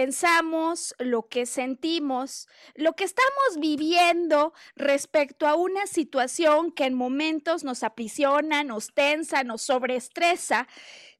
[0.00, 7.64] Pensamos, lo que sentimos, lo que estamos viviendo respecto a una situación que en momentos
[7.64, 10.66] nos aprisiona, nos tensa, nos sobreestresa,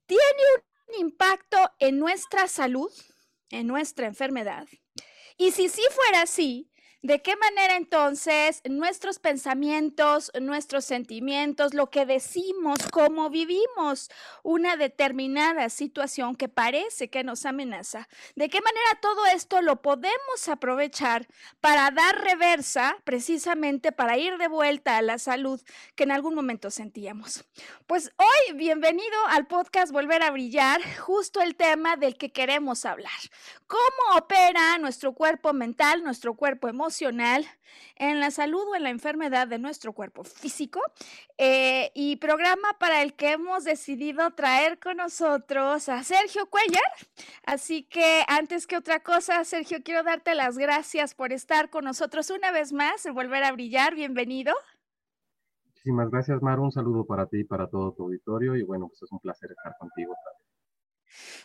[0.07, 0.23] tiene
[0.89, 2.91] un impacto en nuestra salud,
[3.51, 4.67] en nuestra enfermedad?
[5.37, 6.70] Y si sí fuera así,
[7.03, 14.11] ¿De qué manera entonces nuestros pensamientos, nuestros sentimientos, lo que decimos, cómo vivimos
[14.43, 18.07] una determinada situación que parece que nos amenaza?
[18.37, 21.27] ¿De qué manera todo esto lo podemos aprovechar
[21.63, 25.59] para dar reversa, precisamente para ir de vuelta a la salud
[25.95, 27.47] que en algún momento sentíamos?
[27.87, 33.11] Pues hoy, bienvenido al podcast Volver a Brillar, justo el tema del que queremos hablar.
[33.67, 36.90] ¿Cómo opera nuestro cuerpo mental, nuestro cuerpo emocional?
[37.97, 40.81] En la salud o en la enfermedad de nuestro cuerpo físico
[41.39, 46.83] eh, y programa para el que hemos decidido traer con nosotros a Sergio Cuellar.
[47.47, 52.31] Así que antes que otra cosa, Sergio, quiero darte las gracias por estar con nosotros
[52.31, 53.95] una vez más, en volver a brillar.
[53.95, 54.53] Bienvenido.
[55.67, 56.59] Muchísimas gracias, Mar.
[56.61, 58.57] Un saludo para ti y para todo tu auditorio.
[58.57, 60.50] Y bueno, pues es un placer estar contigo también.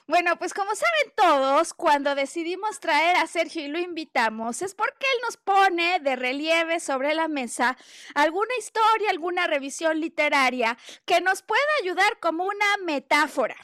[0.07, 5.05] Bueno, pues como saben todos, cuando decidimos traer a Sergio y lo invitamos, es porque
[5.15, 7.77] él nos pone de relieve sobre la mesa
[8.13, 13.55] alguna historia, alguna revisión literaria que nos pueda ayudar como una metáfora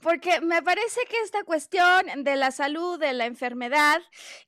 [0.00, 4.00] porque me parece que esta cuestión de la salud, de la enfermedad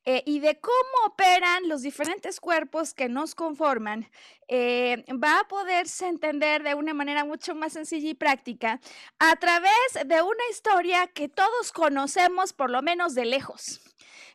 [0.05, 4.09] eh, y de cómo operan los diferentes cuerpos que nos conforman,
[4.47, 8.79] eh, va a poderse entender de una manera mucho más sencilla y práctica
[9.19, 9.71] a través
[10.05, 13.81] de una historia que todos conocemos por lo menos de lejos.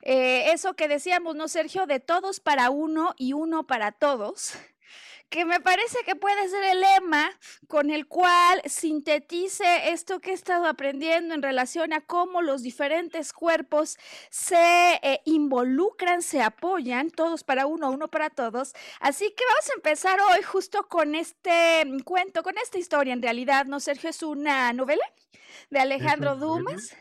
[0.03, 1.87] Eh, eso que decíamos, ¿no, Sergio?
[1.87, 4.55] De todos para uno y uno para todos
[5.29, 7.31] que me parece que puede ser el lema
[7.67, 13.33] con el cual sintetice esto que he estado aprendiendo en relación a cómo los diferentes
[13.33, 13.99] cuerpos
[14.31, 18.73] se eh, involucran, se apoyan, todos para uno, uno para todos.
[19.01, 23.23] Así que vamos a empezar hoy justo con este mm, cuento, con esta historia en
[23.23, 24.11] realidad, ¿no, Sergio?
[24.11, 25.05] Es una novela
[25.71, 26.95] de Alejandro Dumas.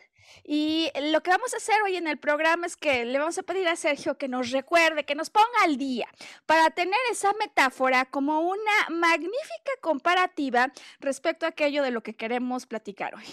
[0.44, 3.42] Y lo que vamos a hacer hoy en el programa es que le vamos a
[3.42, 6.08] pedir a Sergio que nos recuerde, que nos ponga al día
[6.46, 12.66] para tener esa metáfora como una magnífica comparativa respecto a aquello de lo que queremos
[12.66, 13.24] platicar hoy.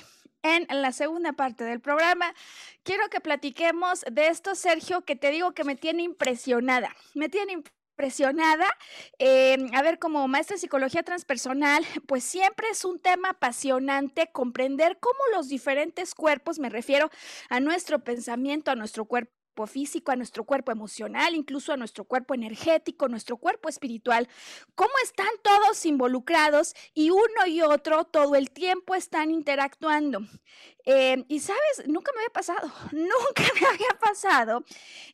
[0.44, 2.32] En la segunda parte del programa,
[2.84, 6.96] quiero que platiquemos de esto, Sergio, que te digo que me tiene impresionada.
[7.16, 8.66] Me tiene impresionada impresionada.
[9.20, 14.98] Em, a ver, como maestra de psicología transpersonal, pues siempre es un tema apasionante comprender
[15.00, 17.10] cómo los diferentes cuerpos, me refiero
[17.50, 19.32] a nuestro pensamiento, a nuestro cuerpo
[19.66, 24.28] físico, a nuestro cuerpo emocional, incluso a nuestro cuerpo energético, nuestro cuerpo espiritual,
[24.76, 30.20] cómo están todos involucrados y uno y otro todo el tiempo están interactuando.
[30.86, 34.64] Eh, y sabes, nunca me había pasado, nunca me había pasado.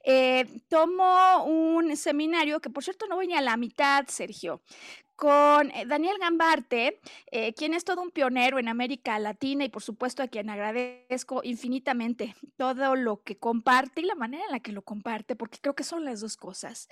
[0.04, 4.62] Eh, tomo un seminario que por cierto no voy ni a la mitad, Sergio,
[5.22, 9.84] con eh, Daniel Gambarte, eh, quien es todo un pionero en América Latina y por
[9.84, 14.72] supuesto a quien agradezco infinitamente todo lo que comparte y la manera en la que
[14.72, 16.90] lo comparte, porque creo que son las dos cosas.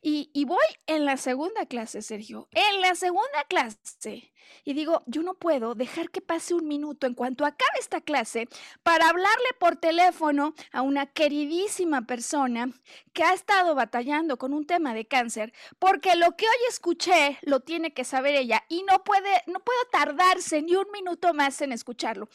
[0.00, 4.30] Y, y voy en la segunda clase, Sergio, en la segunda clase.
[4.64, 8.48] Y digo, yo no puedo dejar que pase un minuto en cuanto acabe esta clase
[8.82, 12.70] para hablarle por teléfono a una queridísima persona
[13.12, 17.60] que ha estado batallando con un tema de cáncer, porque lo que hoy escuché lo
[17.60, 21.72] tiene que saber ella y no puede, no puedo tardarse ni un minuto más en
[21.72, 22.28] escucharlo.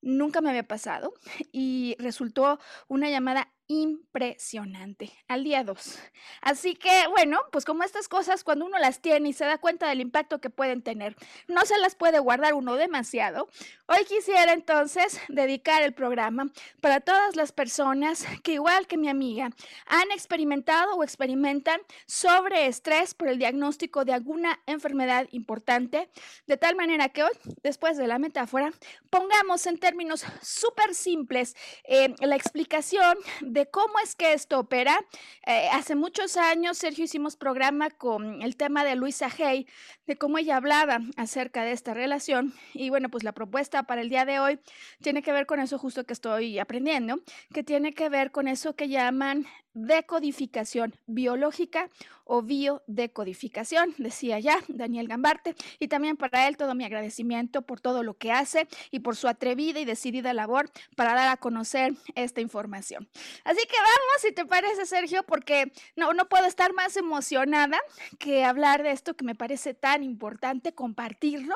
[0.00, 1.12] Nunca me había pasado
[1.52, 5.98] y resultó una llamada impresionante al día 2.
[6.40, 9.88] Así que, bueno, pues como estas cosas, cuando uno las tiene y se da cuenta
[9.88, 11.16] del impacto que pueden tener,
[11.48, 13.48] no se las puede guardar uno demasiado.
[13.86, 19.50] Hoy quisiera entonces dedicar el programa para todas las personas que, igual que mi amiga,
[19.86, 26.08] han experimentado o experimentan sobreestrés por el diagnóstico de alguna enfermedad importante,
[26.46, 28.72] de tal manera que hoy, después de la metáfora,
[29.10, 34.98] pongamos en términos súper simples eh, la explicación de cómo es que esto opera.
[35.46, 39.66] Eh, hace muchos años, Sergio, hicimos programa con el tema de Luisa Hay,
[40.06, 42.52] de cómo ella hablaba acerca de esta relación.
[42.74, 44.60] Y bueno, pues la propuesta para el día de hoy
[45.00, 47.20] tiene que ver con eso justo que estoy aprendiendo,
[47.54, 51.90] que tiene que ver con eso que llaman decodificación biológica
[52.24, 58.02] o biodecodificación, decía ya Daniel Gambarte, y también para él todo mi agradecimiento por todo
[58.02, 62.40] lo que hace y por su atrevida y decidida labor para dar a conocer esta
[62.40, 63.08] información.
[63.44, 67.78] Así que vamos, si te parece, Sergio, porque no, no puedo estar más emocionada
[68.18, 71.54] que hablar de esto que me parece tan importante, compartirlo.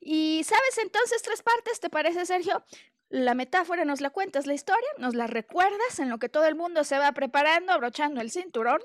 [0.00, 2.64] Y sabes entonces tres partes, ¿te parece, Sergio?
[3.12, 6.54] La metáfora nos la cuentas la historia, nos la recuerdas en lo que todo el
[6.54, 8.80] mundo se va preparando, abrochando el cinturón,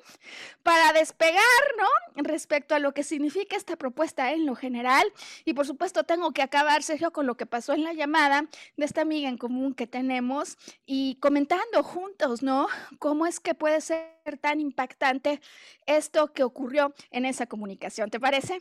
[0.64, 1.42] para despegar,
[1.78, 2.24] ¿no?
[2.24, 5.06] Respecto a lo que significa esta propuesta en lo general.
[5.46, 8.86] Y por supuesto tengo que acabar, Sergio, con lo que pasó en la llamada de
[8.86, 12.68] esta amiga en común que tenemos y comentando juntos, ¿no?
[13.00, 14.10] ¿Cómo es que puede ser
[14.42, 15.40] tan impactante
[15.86, 18.10] esto que ocurrió en esa comunicación?
[18.10, 18.58] ¿Te parece?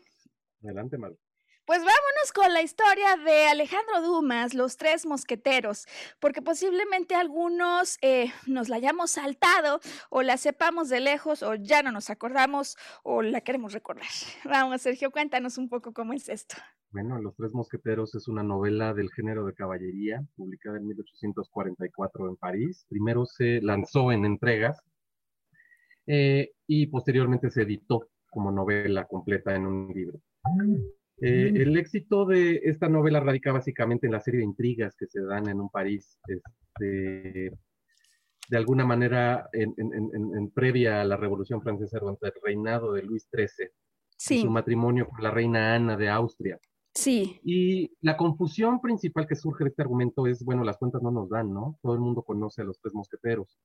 [0.63, 1.19] Adelante, Maru.
[1.67, 5.87] Pues vámonos con la historia de Alejandro Dumas, Los Tres Mosqueteros,
[6.21, 11.83] porque posiblemente algunos eh, nos la hayamos saltado o la sepamos de lejos o ya
[11.83, 14.07] no nos acordamos o la queremos recordar.
[14.45, 16.55] Vamos, Sergio, cuéntanos un poco cómo es esto.
[16.93, 22.37] Bueno, Los Tres Mosqueteros es una novela del género de caballería, publicada en 1844 en
[22.37, 22.87] París.
[22.89, 24.81] Primero se lanzó en entregas
[26.07, 30.21] eh, y posteriormente se editó como novela completa en un libro.
[31.19, 35.23] Eh, el éxito de esta novela radica básicamente en la serie de intrigas que se
[35.23, 37.53] dan en un París, este,
[38.49, 43.71] de alguna manera en, previa a la Revolución Francesa durante el reinado de Luis XIII,
[44.17, 44.43] sí.
[44.43, 46.61] su matrimonio con la reina Ana de Austria.
[46.95, 47.41] Sí.
[47.45, 51.29] Y la confusión principal que surge de este argumento es, bueno, las cuentas no nos
[51.29, 51.79] dan, ¿no?
[51.83, 53.59] Todo el mundo conoce a los tres mosqueteros,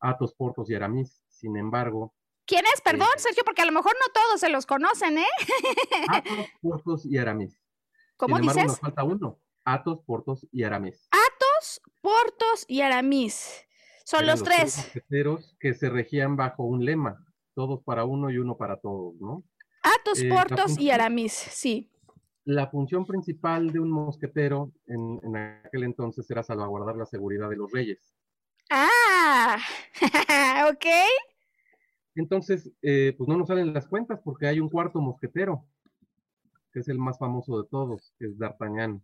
[0.00, 1.22] Athos, Portos y Aramis.
[1.28, 2.14] Sin embargo,
[2.46, 2.80] ¿Quién es?
[2.82, 5.26] Perdón, Sergio, porque a lo mejor no todos se los conocen, ¿eh?
[6.08, 7.58] Atos, Portos y Aramis.
[8.16, 8.72] ¿Cómo Sin embargo, dices?
[8.72, 9.40] nos falta uno.
[9.64, 11.08] Atos, Portos y Aramis.
[11.10, 13.64] Atos, Portos y Aramis.
[14.04, 14.76] Son Eran los tres.
[14.76, 17.24] mosqueteros que se regían bajo un lema,
[17.54, 19.42] todos para uno y uno para todos, ¿no?
[19.82, 21.90] Atos, Eh, Portos y Aramis, sí.
[22.44, 27.56] La función principal de un mosquetero en, en aquel entonces era salvaguardar la seguridad de
[27.56, 28.14] los reyes.
[28.70, 29.58] Ah,
[30.70, 30.86] ok.
[32.14, 35.64] Entonces, eh, pues no nos salen las cuentas porque hay un cuarto mosquetero,
[36.72, 39.02] que es el más famoso de todos, que es D'Artagnan.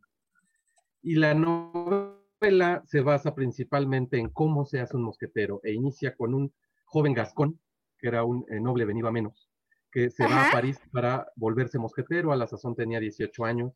[1.02, 6.34] Y la novela se basa principalmente en cómo se hace un mosquetero e inicia con
[6.34, 6.52] un
[6.84, 7.60] joven gascón,
[7.98, 9.50] que era un eh, noble venido a menos,
[9.90, 13.72] que se va a París para volverse mosquetero, a la sazón tenía 18 años.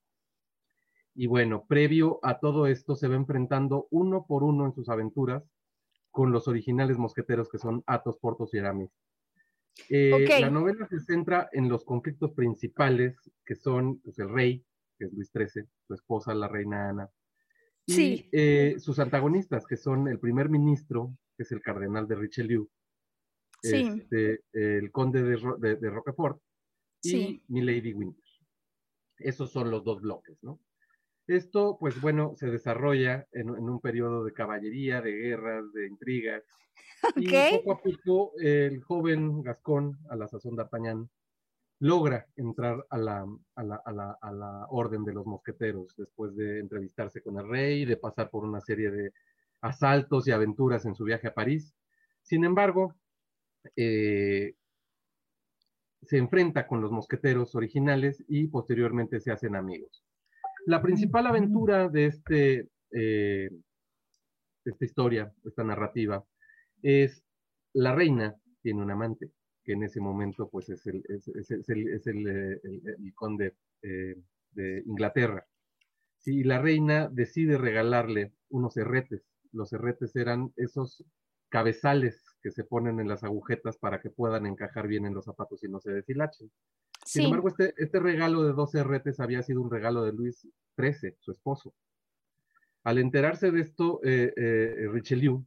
[1.14, 5.44] Y bueno, previo a todo esto se va enfrentando uno por uno en sus aventuras
[6.10, 8.90] con los originales mosqueteros que son Athos, Portos y Aramis.
[9.88, 10.26] Eh.
[10.40, 14.64] La novela se centra en los conflictos principales que son pues, el rey,
[14.98, 17.10] que es Luis XIII, su esposa, la reina Ana,
[17.86, 18.28] y Sí.
[18.32, 22.70] eh, sus antagonistas, que son el primer ministro, que es el cardenal de Richelieu,
[23.62, 23.88] Sí.
[23.98, 26.40] este, el conde de, Ro- de- de Roquefort
[27.02, 27.44] y Sí.
[27.48, 28.22] Milady Winter.
[29.18, 30.60] Esos son los dos bloques, ¿no?
[31.26, 36.42] Esto, pues bueno, se desarrolla en, en un periodo de caballería, de guerras, de intrigas.
[37.16, 37.28] Y
[37.58, 41.08] poco a poco el joven Gascón, a la sazón d'Artagnan,
[41.80, 43.26] logra entrar a la,
[43.56, 47.48] a, la, a, la, a la orden de los mosqueteros después de entrevistarse con el
[47.48, 49.12] rey, de pasar por una serie de
[49.60, 51.74] asaltos y aventuras en su viaje a París.
[52.22, 52.94] Sin embargo,
[53.76, 54.54] eh,
[56.02, 60.03] se enfrenta con los mosqueteros originales y posteriormente se hacen amigos.
[60.66, 63.50] La principal aventura de, este, eh,
[64.64, 66.24] de esta historia, esta narrativa,
[66.82, 67.22] es
[67.74, 69.30] la reina tiene un amante,
[69.62, 71.28] que en ese momento pues es el, es,
[71.68, 74.16] el, es el, eh, el- el conde eh,
[74.52, 75.46] de Inglaterra.
[76.18, 79.22] Sí, y la reina decide regalarle unos herretes.
[79.52, 81.04] Los herretes eran esos
[81.50, 85.62] cabezales que se ponen en las agujetas para que puedan encajar bien en los zapatos
[85.64, 86.50] y no se deshilachen.
[87.04, 87.24] Sin Sí.
[87.26, 91.32] embargo, este, este regalo de 12 herretes había sido un regalo de Luis XIII, su
[91.32, 91.74] esposo.
[92.84, 95.44] Al enterarse de esto, eh, eh, Richelieu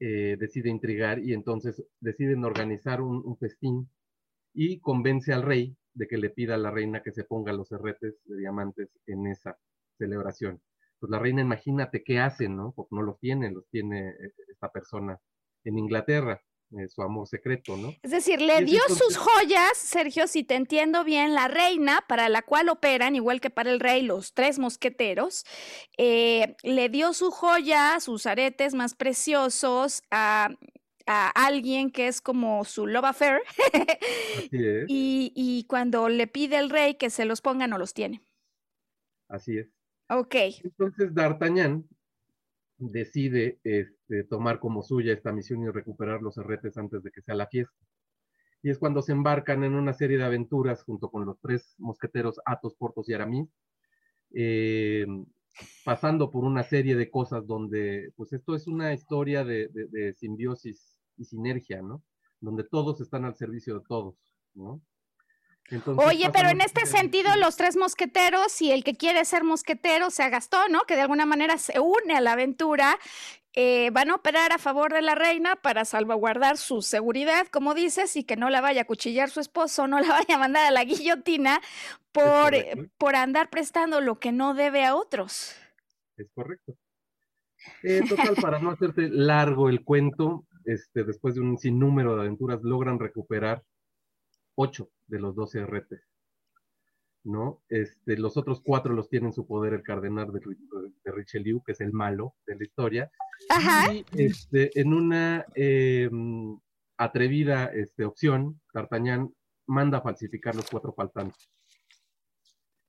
[0.00, 3.88] eh, decide intrigar y entonces deciden organizar un, festín
[4.52, 7.70] y convence al rey de que le pida a la reina que se ponga los
[7.72, 9.58] herretes de diamantes en esa
[9.98, 10.60] celebración.
[10.98, 12.72] Pues la reina, imagínate qué hace, ¿no?
[12.74, 14.14] Porque no los tiene, los tiene
[14.48, 15.18] esta persona
[15.64, 16.40] en Inglaterra.
[16.76, 17.94] Eh, su amor secreto, ¿no?
[18.02, 22.42] Es decir, le dio sus joyas, Sergio, si te entiendo bien, la reina, para la
[22.42, 25.44] cual operan, igual que para el rey, los tres mosqueteros,
[25.98, 30.50] eh, le dio su joya, sus aretes más preciosos a,
[31.06, 33.42] alguien que es como su love affair.
[34.38, 34.84] Así es.
[34.88, 38.22] Y, y cuando le pide el rey que se los ponga, no los tiene.
[39.28, 39.68] Así es.
[40.08, 40.34] Ok.
[40.62, 41.86] Entonces, D'Artagnan
[42.90, 47.34] decide este, tomar como suya esta misión y recuperar los herretes antes de que sea
[47.34, 47.74] la fiesta.
[48.62, 52.40] Y es cuando se embarcan en una serie de aventuras junto con los tres mosqueteros
[52.46, 53.48] Athos, Portos y Aramis,
[54.34, 55.06] eh,
[55.84, 61.00] pasando por una serie de cosas donde, pues esto es una historia de, de simbiosis
[61.16, 62.02] y sinergia, ¿no?
[62.40, 64.16] Donde todos están al servicio de todos,
[64.54, 64.80] ¿no?
[65.70, 70.22] Oye, pero en este sentido, los tres mosqueteros y el que quiere ser mosquetero se
[70.22, 70.82] agastó, ¿no?
[70.82, 72.98] Que de alguna manera se une a la aventura,
[73.54, 78.14] eh, van a operar a favor de la reina para salvaguardar su seguridad, como dices,
[78.16, 80.70] y que no la vaya a cuchillar su esposo, no la vaya a mandar a
[80.70, 81.60] la guillotina
[82.12, 85.54] por, eh, por andar prestando lo que no debe a otros.
[86.16, 86.74] Es correcto.
[87.82, 92.60] Eh, total, para no hacerte largo el cuento, este, después de un sinnúmero de aventuras,
[92.62, 93.62] logran recuperar
[94.56, 95.94] ocho de los 12 RT.
[97.24, 97.62] ¿no?
[97.68, 101.80] Este, los otros cuatro los tiene en su poder el cardenal de, Richelieu, que es
[101.80, 103.10] el malo de la historia.
[104.12, 106.58] Y este, en una em,
[106.96, 109.34] atrevida este, opción, D'Artagnan
[109.66, 111.50] manda a falsificar los cuatro faltantes.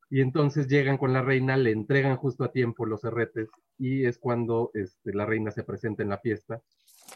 [0.10, 4.20] Y entonces llegan con la reina, le entregan justo a tiempo los herretes y es
[4.20, 6.62] cuando este, la reina se presenta en la fiesta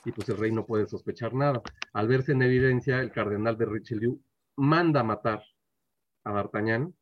[0.06, 1.62] y pues el rey no puede sospechar nada.
[1.94, 4.20] Al verse en evidencia, el cardenal de Richelieu
[4.60, 5.44] manda matar
[6.26, 6.94] a D'Artagnan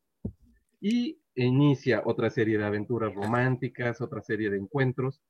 [0.79, 5.21] y inicia otra serie de aventuras románticas, otra serie de encuentros.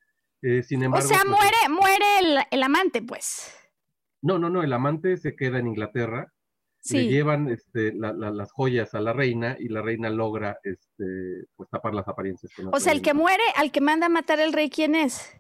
[0.42, 3.56] Eh, sin embargo, o sea, pues, muere, muere el, amante, pues.
[4.22, 6.32] No, no, no, el amante se queda en Inglaterra.
[6.90, 11.94] Le llevan este, las joyas a la reina y la reina logra este, pues, tapar
[11.94, 12.54] las apariencias.
[12.72, 15.36] o sea, el que muere, al que manda a matar el rey, ¿quién es?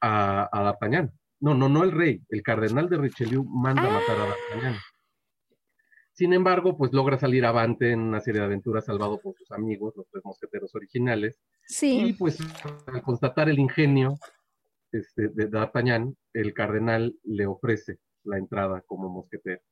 [0.00, 1.12] A, a D'Artagnan.
[1.40, 2.22] No, no, no el rey.
[2.28, 4.26] El cardenal de Richelieu manda a matar a ah.
[4.28, 4.80] D'Artagnan.
[6.12, 9.94] Sin embargo, pues logra salir avante en una serie de aventuras salvado por sus amigos,
[9.96, 11.40] los tres mosqueteros originales.
[11.66, 12.06] Sí.
[12.06, 12.38] Y pues
[12.86, 14.18] al constatar el ingenio
[14.92, 19.62] este, de D'Artagnan, el cardenal le ofrece la entrada como mosquetero.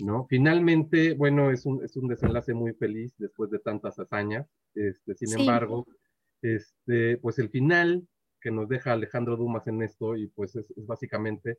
[0.00, 0.26] ¿No?
[0.28, 4.46] Finalmente, bueno, es un, es un desenlace muy feliz después de tantas hazañas.
[4.76, 5.88] Este, sin embargo,
[6.40, 8.06] este, pues el final
[8.40, 11.58] que nos deja Alejandro Dumas en esto, y pues es, básicamente,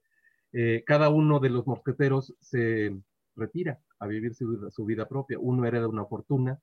[0.54, 2.98] eh, cada uno de los mosqueteros se,
[3.40, 5.40] retira a vivir su, vida propia.
[5.40, 6.60] Uno hereda una fortuna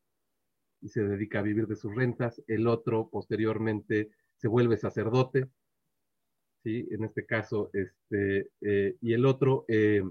[0.80, 5.48] y se dedica a vivir de sus rentas, el otro posteriormente se vuelve sacerdote,
[6.62, 6.86] ¿sí?
[6.90, 10.02] En este caso, este, eh, y el otro eh,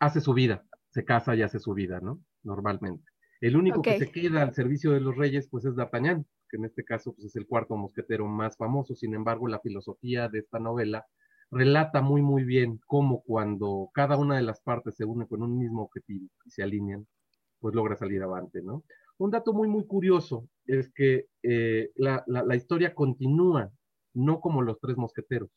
[0.00, 2.22] hace su vida, se casa y hace su vida, ¿no?
[2.42, 3.04] Normalmente.
[3.40, 6.64] El único que se queda al servicio de los reyes, pues es D'Artagnan, que en
[6.64, 8.96] este caso pues, es el cuarto mosquetero más famoso.
[8.96, 11.06] Sin embargo, la filosofía de esta novela
[11.50, 15.58] relata muy, muy bien cómo cuando cada una de las partes se une con un
[15.58, 17.06] mismo objetivo y se alinean,
[17.60, 18.84] pues logra salir avante, ¿no?
[19.18, 22.22] Un dato muy, muy curioso es que eh, la,
[22.54, 23.72] historia continúa,
[24.14, 25.50] no como los tres mosqueteros,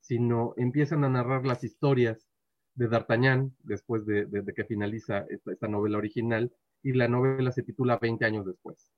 [0.00, 2.28] sino empiezan a narrar las historias
[2.74, 4.26] de D'Artagnan después de,
[4.56, 6.52] que finaliza esta, novela original
[6.82, 8.90] y la novela se titula 20 años después.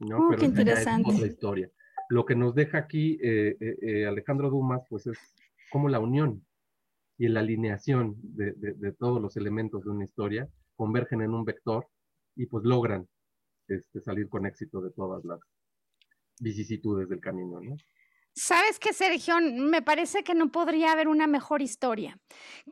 [0.00, 0.28] ¿no?
[0.28, 1.10] Oh, qué interesante.
[1.12, 1.70] Es historia
[2.10, 5.18] lo que nos deja aquí eh, eh, eh, Alejandro Dumas, pues es
[5.70, 6.44] como la unión
[7.16, 11.86] y la alineación de, todos los elementos de una historia convergen en un vector
[12.34, 13.06] y pues logran
[13.68, 15.38] este, salir con éxito de todas las
[16.40, 17.76] vicisitudes del camino, ¿no?
[18.32, 19.40] ¿Sabes qué, Sergio?
[19.40, 22.18] Me parece que no podría haber una mejor historia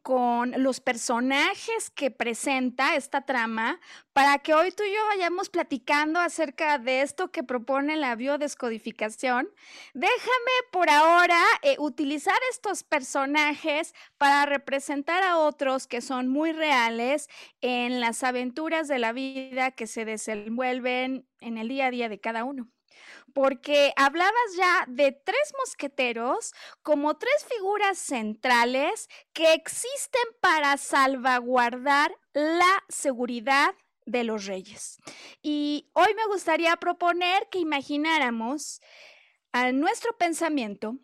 [0.03, 3.81] con los personajes que presenta esta trama
[4.13, 9.51] para que hoy tú y yo vayamos platicando acerca de esto que propone la biodescodificación.
[9.95, 17.29] Déjame por ahora eh, utilizar estos personajes para representar a otros que son muy reales
[17.61, 22.21] en las aventuras de la vida que se desenvuelven en el día a día de
[22.21, 22.71] cada uno
[23.39, 26.53] porque hablabas ya de tres mosqueteros
[26.83, 33.77] como tres figuras centrales que existen para salvaguardar la seguridad
[34.07, 34.99] de los reyes.
[35.41, 38.81] Y hoy me gustaría proponer que imagináramos
[39.53, 40.97] a nuestro pensamiento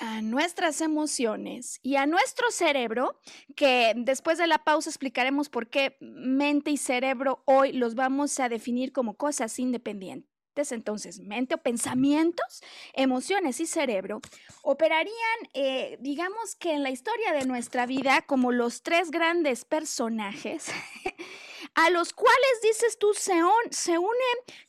[0.00, 3.20] a nuestras emociones y a nuestro cerebro,
[3.54, 8.48] que después de la pausa explicaremos por qué mente y cerebro hoy los vamos a
[8.48, 10.31] definir como cosas independientes.
[10.54, 14.20] Entonces, mente o pensamientos, emociones y cerebro
[14.62, 15.14] operarían,
[15.54, 20.66] eh, digamos que en la historia de nuestra vida, como los tres grandes personajes
[21.74, 23.40] a los cuales dices tú se,
[23.70, 24.12] se une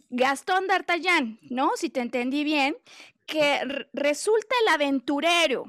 [0.10, 1.72] Gastón D'Artagnan, ¿no?
[1.75, 2.78] Si te entendí bien,
[3.25, 3.62] que
[3.94, 5.66] resulta el aventurero.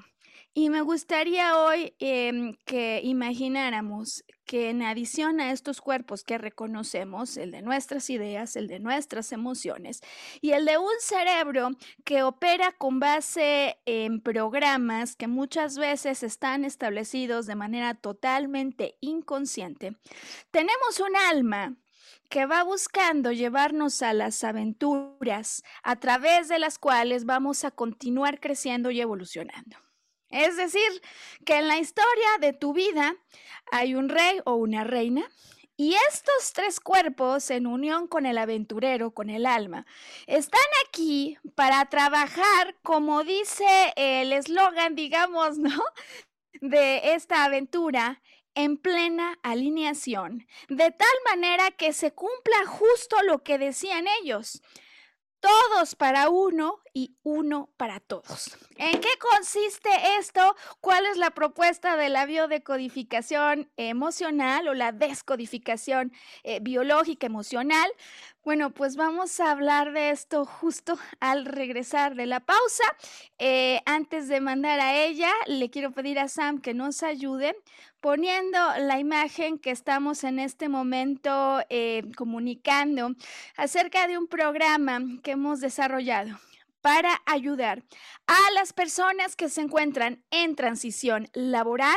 [0.56, 7.36] Y me gustaría hoy em, que imagináramos que en adición a estos cuerpos que reconocemos,
[7.36, 10.00] el de nuestras ideas, el de nuestras emociones
[10.40, 11.70] y el de un cerebro
[12.04, 19.96] que opera con base en programas que muchas veces están establecidos de manera totalmente inconsciente,
[20.52, 21.74] tenemos un alma
[22.28, 28.38] que va buscando llevarnos a las aventuras a través de las cuales vamos a continuar
[28.38, 29.83] creciendo y evolucionando.
[30.34, 31.02] Es decir,
[31.46, 33.14] que en la historia de tu vida
[33.70, 35.30] hay un rey o una reina
[35.76, 39.86] y estos tres cuerpos, en unión con el aventurero, con el alma,
[40.26, 45.82] están aquí para trabajar, como dice el eslogan, digamos, ¿no?
[46.60, 48.22] De esta aventura,
[48.54, 54.62] en plena alineación, de tal manera que se cumpla justo lo que decían ellos.
[55.40, 58.56] Todos para uno y uno para todos.
[58.76, 60.54] ¿En qué consiste esto?
[60.80, 66.12] ¿Cuál es la propuesta de la biodecodificación emocional o la descodificación
[66.44, 67.90] eh, biológica emocional?
[68.44, 72.84] Bueno, pues vamos a hablar de esto justo al regresar de la pausa.
[73.38, 77.56] Eh, antes de mandar a ella, le quiero pedir a Sam que nos ayude
[78.00, 83.16] poniendo la imagen que estamos en este momento eh, comunicando
[83.56, 86.38] acerca de un programa que hemos desarrollado
[86.84, 87.82] para ayudar
[88.26, 91.96] a las personas que se encuentran en transición laboral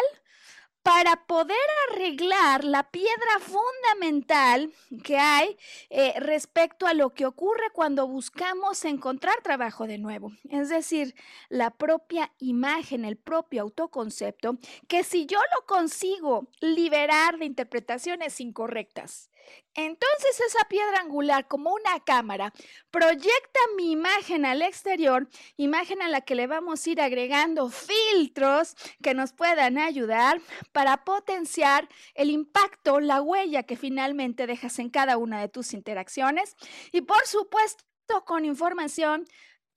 [0.81, 1.57] para poder
[1.91, 4.71] arreglar la piedra fundamental
[5.03, 5.57] que hay
[5.89, 10.31] eh, respecto a lo que ocurre cuando buscamos encontrar trabajo de nuevo.
[10.49, 11.15] Es decir,
[11.49, 14.57] la propia imagen, el propio autoconcepto,
[14.87, 19.29] que si yo lo consigo liberar de interpretaciones incorrectas,
[19.73, 22.51] entonces esa piedra angular, como una cámara,
[22.89, 28.75] proyecta mi imagen al exterior, imagen a la que le vamos a ir agregando filtros
[29.03, 35.17] que nos puedan ayudar para potenciar el impacto, la huella que finalmente dejas en cada
[35.17, 36.55] una de tus interacciones.
[36.91, 37.85] Y por supuesto
[38.25, 39.25] con información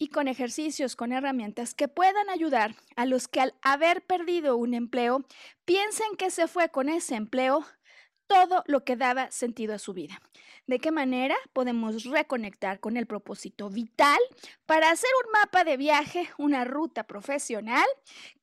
[0.01, 4.73] y con ejercicios, con herramientas que puedan ayudar a los que al haber perdido un
[4.73, 5.27] empleo
[5.67, 7.67] piensen que se fue con ese empleo
[8.31, 10.23] todo lo que daba sentido a su vida.
[10.69, 14.21] ¿De qué manera podemos reconectar con el propósito vital
[14.67, 17.85] para hacer un mapa de viaje, una ruta profesional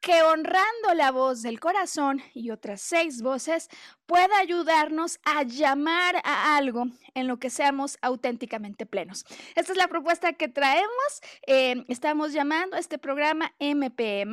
[0.08, 3.67] que honrando la voz del corazón y otras seis voces
[4.06, 9.26] pueda ayudarnos a llamar a algo en lo que seamos auténticamente plenos.
[9.56, 11.22] Esta es la propuesta que traemos.
[11.46, 14.26] Eh, estamos llamando a este programa MPE,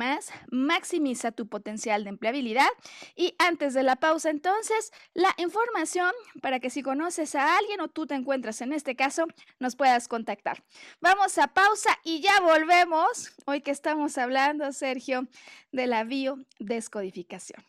[0.49, 2.69] maximiza tu potencial de empleabilidad.
[3.17, 7.89] Y antes de la pausa, entonces, la información para que si conoces a alguien o
[7.89, 9.25] tú te encuentras en este caso,
[9.59, 10.63] nos puedas contactar.
[11.01, 13.33] Vamos a pausa y ya volvemos.
[13.45, 15.27] Hoy que estamos hablando, Sergio,
[15.75, 17.63] de la biodescodificación.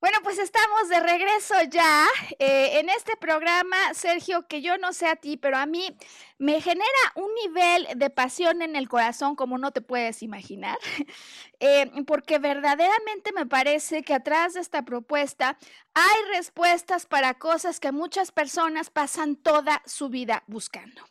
[0.00, 2.06] Bueno, pues estamos de regreso ya
[2.38, 5.94] eh, en este programa, Sergio, que yo no sé a ti, pero a mí
[6.38, 10.78] me genera un nivel de pasión en el corazón como no te puedes imaginar,
[11.60, 15.58] eh, porque verdaderamente me parece que atrás de esta propuesta
[15.92, 21.02] hay respuestas para cosas que muchas personas pasan toda su vida buscando.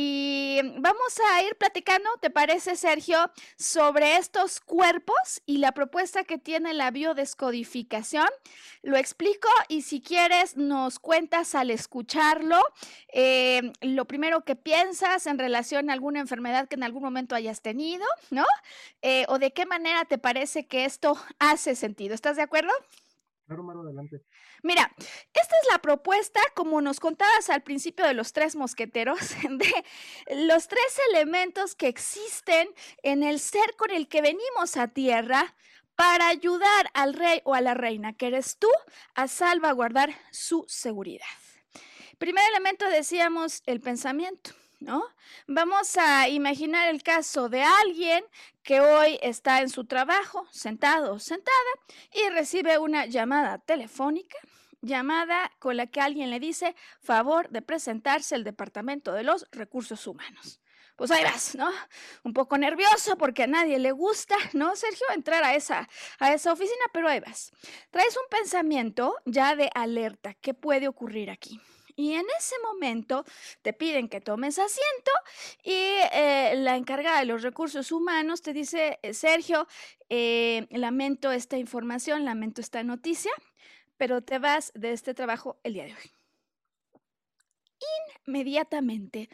[0.00, 3.18] Y vamos a ir platicando, ¿te parece, Sergio,
[3.56, 8.28] sobre estos cuerpos y la propuesta que tiene la biodescodificación?
[8.82, 12.62] Lo explico y si quieres nos cuentas al escucharlo
[13.12, 17.60] eh, lo primero que piensas en relación a alguna enfermedad que en algún momento hayas
[17.60, 18.46] tenido, ¿no?
[19.02, 22.14] Eh, o de qué manera te parece que esto hace sentido.
[22.14, 22.70] ¿Estás de acuerdo?
[24.62, 29.18] Mira, esta es la propuesta, como nos contabas al principio de los tres mosqueteros,
[29.50, 29.84] de
[30.46, 32.68] los tres elementos que existen
[33.02, 35.54] en el ser con el que venimos a tierra
[35.94, 38.68] para ayudar al rey o a la reina, que eres tú,
[39.14, 41.26] a salvaguardar su seguridad.
[42.18, 44.52] Primer elemento decíamos el pensamiento.
[44.80, 45.04] ¿No?
[45.46, 48.24] Vamos a imaginar el caso de alguien
[48.62, 51.70] que hoy está en su trabajo, sentado sentada,
[52.12, 54.38] y recibe una llamada telefónica,
[54.80, 60.06] llamada con la que alguien le dice favor de presentarse al Departamento de los Recursos
[60.06, 60.60] Humanos.
[60.96, 61.70] Pues ahí vas, ¿no?
[62.24, 65.06] Un poco nervioso porque a nadie le gusta, ¿no, Sergio?
[65.14, 65.88] Entrar a esa,
[66.18, 67.52] a esa oficina, pero ahí vas.
[67.90, 70.34] Traes un pensamiento ya de alerta.
[70.34, 71.60] ¿Qué puede ocurrir aquí?
[71.98, 73.24] Y en ese momento
[73.60, 75.10] te piden que tomes asiento
[75.64, 75.72] y
[76.12, 79.66] eh, la encargada de los recursos humanos te dice, eh, Sergio,
[80.08, 83.32] eh, lamento esta información, lamento esta noticia,
[83.96, 86.12] pero te vas de este trabajo el día de hoy.
[88.26, 89.28] Inmediatamente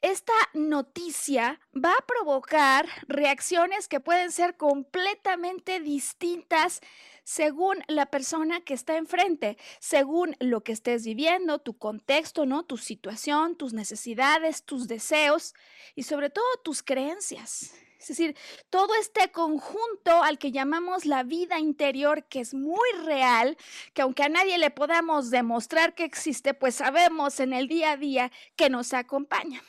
[0.00, 6.80] esta noticia va a provocar reacciones que pueden ser completamente distintas
[7.28, 12.64] según la persona que está enfrente, según lo que estés viviendo, tu contexto, ¿no?
[12.64, 15.54] Tu situación, tus necesidades, tus deseos
[15.94, 17.74] y sobre todo tus creencias.
[18.00, 18.34] Es decir,
[18.70, 23.58] todo este conjunto al que llamamos la vida interior, que es muy real,
[23.92, 27.96] que aunque a nadie le podamos demostrar que existe, pues sabemos en el día a
[27.98, 29.62] día que nos acompaña.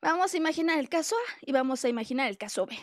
[0.00, 2.76] Vamos a imaginar el caso A y vamos a imaginar el caso B.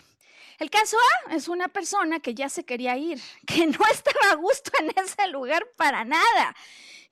[0.59, 4.35] El caso A es una persona que ya se quería ir, que no estaba a
[4.35, 6.55] gusto en ese lugar para nada.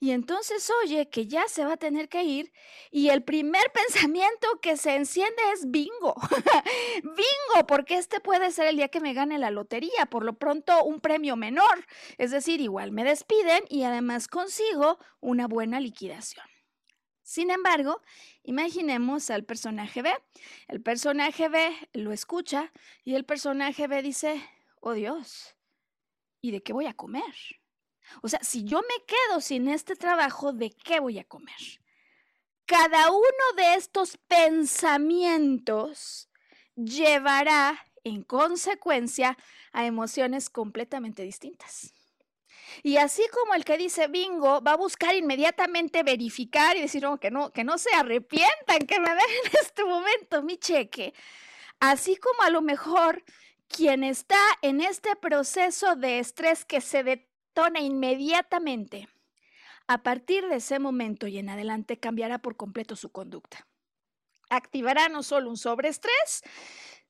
[0.00, 2.52] Y entonces oye que ya se va a tener que ir
[2.90, 6.14] y el primer pensamiento que se enciende es bingo.
[7.02, 10.84] bingo, porque este puede ser el día que me gane la lotería, por lo pronto
[10.84, 11.86] un premio menor.
[12.18, 16.53] Es decir, igual me despiden y además consigo una buena liquidación.
[17.24, 18.02] Sin embargo,
[18.42, 20.14] imaginemos al personaje B.
[20.68, 22.70] El personaje B lo escucha
[23.02, 24.46] y el personaje B dice,
[24.80, 25.56] oh Dios,
[26.42, 27.24] ¿y de qué voy a comer?
[28.22, 31.80] O sea, si yo me quedo sin este trabajo, ¿de qué voy a comer?
[32.66, 33.24] Cada uno
[33.56, 36.28] de estos pensamientos
[36.76, 39.38] llevará en consecuencia
[39.72, 41.93] a emociones completamente distintas.
[42.82, 47.30] Y así como el que dice bingo va a buscar inmediatamente verificar y decir que,
[47.30, 51.14] no, que no se arrepientan, que me den en este momento mi cheque.
[51.80, 53.22] Así como a lo mejor
[53.68, 59.08] quien está en este proceso de estrés que se detona inmediatamente,
[59.86, 63.66] a partir de ese momento y en adelante cambiará por completo su conducta.
[64.50, 66.42] Activará no solo un sobreestrés,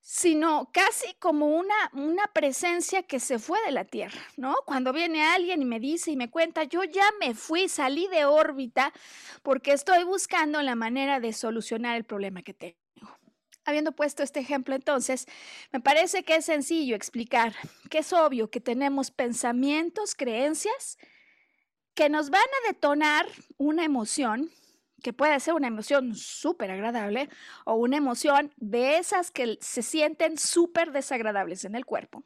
[0.07, 4.55] sino casi como una, una presencia que se fue de la Tierra, ¿no?
[4.67, 8.27] Cuando viene alguien y me dice y me cuenta, yo ya me fui, salí de
[8.27, 8.93] órbita
[9.43, 12.77] porque estoy buscando la manera de solucionar el problema que tengo.
[13.65, 15.25] Habiendo puesto este ejemplo entonces,
[15.73, 17.55] me parece que es sencillo explicar
[17.89, 20.99] que es obvio que tenemos pensamientos, creencias
[21.95, 24.51] que nos van a detonar una emoción
[25.05, 27.29] que puede ser una emoción súper agradable
[27.67, 32.25] o una emoción de esas que se sienten súper desagradables en el cuerpo.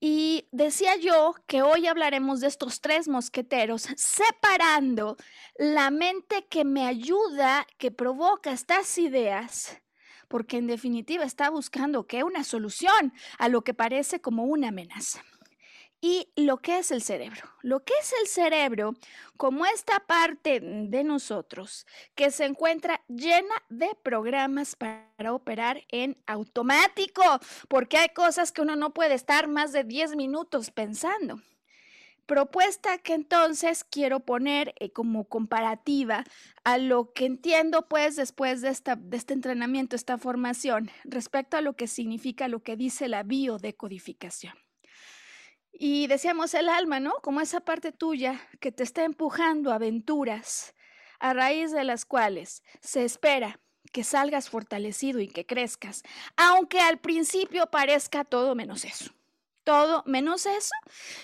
[0.00, 5.18] Y decía yo que hoy hablaremos de estos tres mosqueteros, separando
[5.58, 9.82] la mente que me ayuda, que provoca estas ideas,
[10.28, 15.22] porque en definitiva está buscando que una solución a lo que parece como una amenaza
[16.04, 17.48] y lo que es el cerebro.
[17.62, 18.92] Lo que es el cerebro,
[19.38, 27.22] como esta parte de nosotros que se encuentra llena de programas para operar en automático,
[27.68, 31.40] porque hay cosas que uno no puede estar más de 10 minutos pensando.
[32.26, 36.24] Propuesta que entonces quiero poner eh, como comparativa
[36.64, 41.62] a lo que entiendo pues después de, esta, de este entrenamiento, esta formación, respecto a
[41.62, 44.63] lo que significa lo que dice la biodecodificación.
[45.76, 47.14] Y decíamos el alma, ¿no?
[47.22, 50.74] Como esa parte tuya que te está empujando a aventuras
[51.18, 53.60] a raíz de las cuales se espera
[53.92, 56.02] que salgas fortalecido y que crezcas,
[56.36, 59.12] aunque al principio parezca todo menos eso.
[59.62, 60.74] Todo menos eso.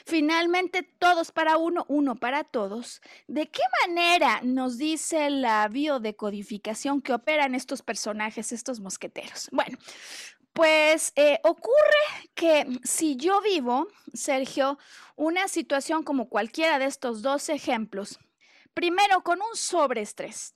[0.06, 3.02] Finalmente, todos para uno, uno para todos.
[3.26, 9.50] ¿De qué manera nos dice la biodecodificación que operan estos personajes, estos mosqueteros?
[9.52, 9.76] Bueno,
[10.60, 14.78] pues eh, ocurre que si yo vivo, Sergio,
[15.16, 18.18] una situación como cualquiera de estos dos ejemplos,
[18.74, 20.54] primero con un sobreestrés.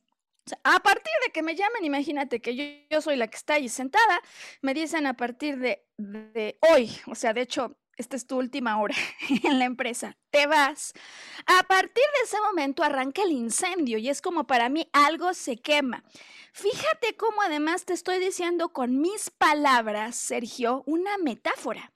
[0.62, 4.20] a partir de que me llamen, imagínate que yo, soy la que está ahí sentada,
[4.60, 8.80] me dicen a partir de, de hoy, o sea, de hecho, esta es tu última
[8.80, 8.94] hora
[9.44, 10.92] en la empresa, te vas.
[11.46, 15.56] A partir de ese momento arranca el incendio y es como para mí algo se
[15.56, 16.04] quema.
[16.52, 21.92] Fíjate cómo además te estoy diciendo con mis palabras, Sergio, una metáfora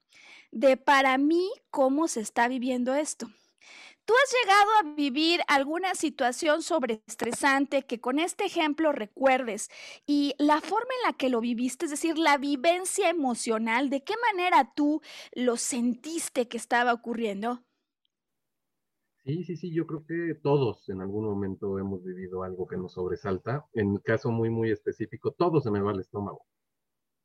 [0.50, 3.30] de para mí cómo se está viviendo esto.
[4.08, 9.68] ¿Tú has llegado a vivir alguna situación sobreestresante que con este ejemplo recuerdes
[10.06, 14.14] y la forma en la que lo viviste, es decir, la vivencia emocional, de qué
[14.32, 15.02] manera tú
[15.34, 17.60] lo sentiste que estaba ocurriendo?
[19.26, 22.94] Sí, sí, sí, yo creo que todos en algún momento hemos vivido algo que nos
[22.94, 23.66] sobresalta.
[23.74, 26.46] En mi caso muy, muy específico, todo se me va al estómago.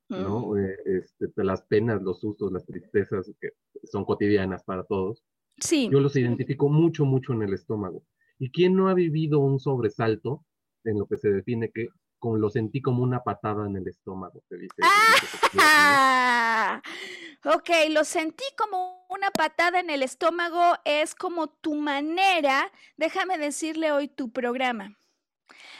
[0.09, 0.47] ¿no?
[0.47, 0.57] Mm.
[0.57, 3.51] Eh, este, las penas, los sustos, las tristezas que
[3.85, 5.23] son cotidianas para todos.
[5.63, 5.89] Sí.
[5.91, 8.04] Yo los identifico mucho, mucho en el estómago.
[8.38, 10.43] ¿Y quién no ha vivido un sobresalto
[10.84, 11.88] en lo que se define que
[12.21, 14.43] lo sentí como una patada en el estómago?
[14.49, 14.76] dice,
[15.60, 16.82] ah,
[17.45, 23.91] ok, lo sentí como una patada en el estómago, es como tu manera, déjame decirle
[23.91, 24.97] hoy tu programa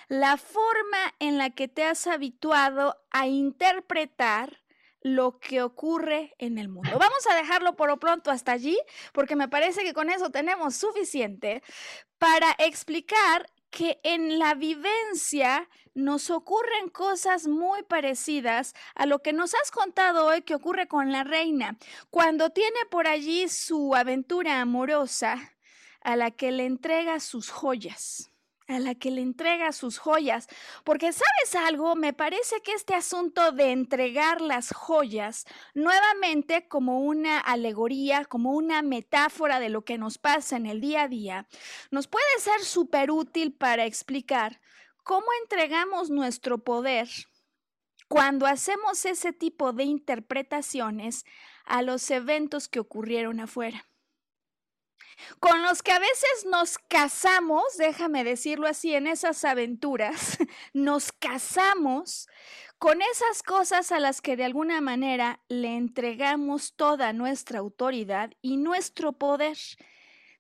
[0.08, 4.63] la forma en la que te has habituado a interpretar
[5.04, 6.98] lo que ocurre en el mundo.
[6.98, 8.80] Vamos a dejarlo por lo pronto hasta allí,
[9.12, 11.62] porque me parece que con eso tenemos suficiente
[12.18, 19.54] para explicar que en la vivencia nos ocurren cosas muy parecidas a lo que nos
[19.56, 21.78] has contado hoy que ocurre con la reina,
[22.10, 25.54] cuando tiene por allí su aventura amorosa
[26.02, 28.33] a la que le entrega sus joyas
[28.74, 30.48] a la que le entrega sus joyas.
[30.84, 37.40] Porque sabes algo, me parece que este asunto de entregar las joyas nuevamente como una
[37.40, 41.48] alegoría, como una metáfora de lo que nos pasa en el día a día,
[41.92, 44.60] nos puede ser súper útil para explicar
[45.04, 47.10] cómo entregamos nuestro poder
[48.08, 51.26] cuando hacemos ese tipo de interpretaciones
[51.66, 53.86] a los eventos que ocurrieron afuera
[55.40, 60.38] con los que a veces nos casamos, déjame decirlo así, en esas aventuras,
[60.74, 62.28] nos casamos
[62.78, 68.58] con esas cosas a las que de alguna manera le entregamos toda nuestra autoridad y
[68.58, 69.58] nuestro poder.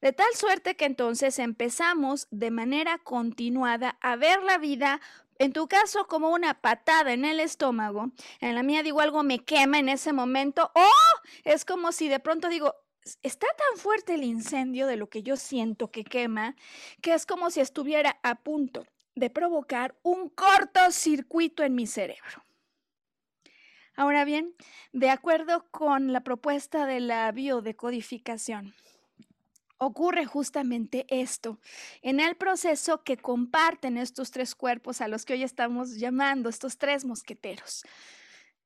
[0.01, 4.99] De tal suerte que entonces empezamos de manera continuada a ver la vida
[5.39, 9.39] en tu caso como una patada en el estómago, en la mía digo algo me
[9.39, 10.89] quema en ese momento, o
[11.43, 12.75] es como si de pronto digo,
[13.21, 16.55] está tan fuerte el incendio de lo que yo siento que quema,
[17.01, 18.85] que es como si estuviera a punto
[19.15, 22.43] de provocar un cortocircuito en mi cerebro.
[23.95, 24.55] Ahora bien,
[24.91, 28.73] de acuerdo con la propuesta de la biodecodificación,
[29.77, 31.59] ocurre justamente esto
[32.01, 36.77] en el proceso que comparten estos tres cuerpos a los que hoy estamos llamando estos
[36.77, 37.83] tres mosqueteros.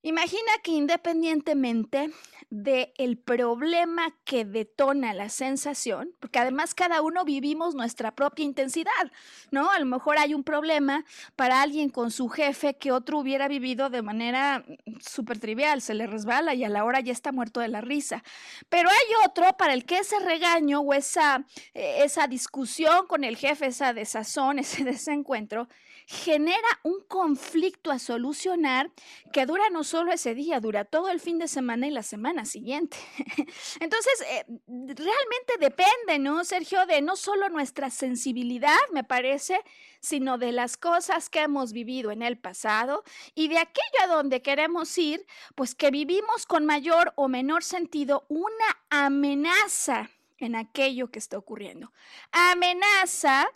[0.04, 2.12] Imagina que independientemente
[2.50, 9.12] del problema que detona la sensación, porque además cada uno vivimos nuestra propia intensidad,
[9.52, 9.70] ¿no?
[9.70, 11.04] A lo mejor hay un problema
[11.36, 15.94] para alguien con su jefe que otro hubiera vivido de manera mm, súper trivial, se
[15.94, 18.24] le resbala y a la hora ya está muerto de la risa.
[18.70, 23.36] Pero hay otro para el que ese regaño o esa, eh, esa discusión con el
[23.36, 25.68] jefe, esa desazón, ese desencuentro,
[26.08, 28.90] genera un conflicto a solucionar
[29.34, 32.46] que dura no solo ese día, dura todo el fin de semana y la semana
[32.46, 32.98] siguiente.
[33.80, 36.86] Entonces, eh, realmente depende, ¿no, Sergio?
[36.86, 39.60] De no solo nuestra sensibilidad, me parece,
[40.00, 44.44] sino de las cosas que hemos vivido en el pasado y de aquello a donde
[44.44, 51.20] queremos ir, pues que vivimos con mayor o menor sentido una amenaza en aquello que
[51.20, 51.92] está ocurriendo.
[52.32, 53.48] Amenaza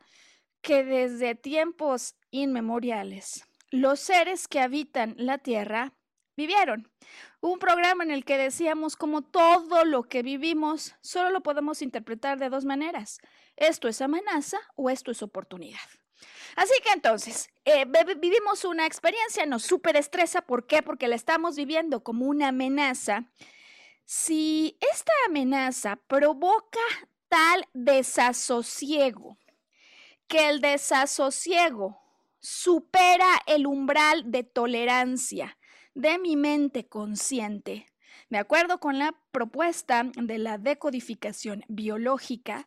[0.62, 5.94] que desde tiempos inmemoriales los seres que habitan la Tierra
[6.36, 6.89] vivieron.
[7.39, 12.39] Un programa en el que decíamos como todo lo que vivimos solo lo podemos interpretar
[12.39, 13.20] de dos maneras.
[13.56, 15.80] Esto es amenaza o esto es oportunidad.
[16.56, 17.86] Así que entonces, eh,
[18.20, 20.41] vivimos una experiencia, nos súper estresa.
[20.41, 20.84] ¿Por qué?
[20.84, 23.32] Porque la estamos viviendo como una amenaza.
[24.06, 26.80] Si esta amenaza provoca
[27.30, 29.38] tal desasosiego,
[30.28, 32.00] que el desasosiego
[32.39, 35.58] supera el umbral de tolerancia
[35.93, 37.88] de mi mente consciente.
[38.30, 42.65] De acuerdo con la propuesta de la decodificación biológica,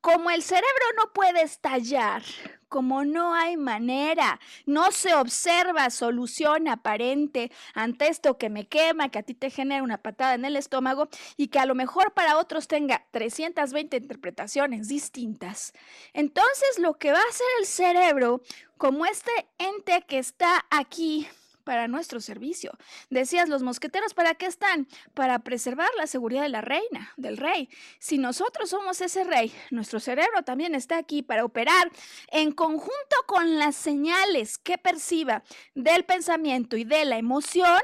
[0.00, 2.22] como el cerebro no puede estallar,
[2.68, 9.18] como no hay manera, no se observa solución aparente ante esto que me quema, que
[9.18, 12.38] a ti te genera una patada en el estómago y que a lo mejor para
[12.38, 15.72] otros tenga 320 interpretaciones distintas,
[16.12, 18.42] entonces lo que va a hacer el cerebro,
[18.78, 21.26] como este ente que está aquí
[21.60, 22.72] para nuestro servicio.
[23.10, 24.88] Decías, los mosqueteros, ¿para qué están?
[25.14, 27.68] Para preservar la seguridad de la reina, del rey.
[27.98, 31.90] Si nosotros somos ese rey, nuestro cerebro también está aquí para operar
[32.28, 35.42] en conjunto con las señales que perciba
[35.74, 37.80] del pensamiento y de la emoción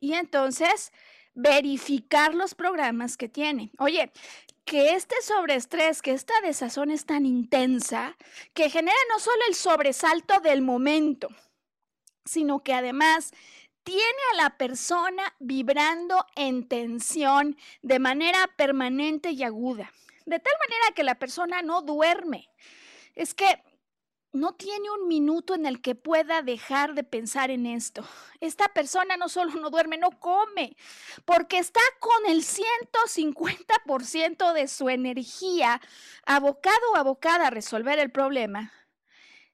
[0.00, 0.92] y entonces
[1.34, 3.70] verificar los programas que tiene.
[3.78, 4.10] Oye,
[4.64, 8.16] que este sobreestrés, que esta desazón es tan intensa,
[8.52, 11.28] que genera no solo el sobresalto del momento,
[12.26, 13.32] sino que además
[13.82, 14.02] tiene
[14.34, 19.92] a la persona vibrando en tensión de manera permanente y aguda,
[20.26, 22.50] de tal manera que la persona no duerme.
[23.14, 23.62] Es que
[24.32, 28.04] no tiene un minuto en el que pueda dejar de pensar en esto.
[28.40, 30.76] Esta persona no solo no duerme, no come,
[31.24, 35.80] porque está con el 150% de su energía
[36.24, 38.72] abocado o abocada a resolver el problema.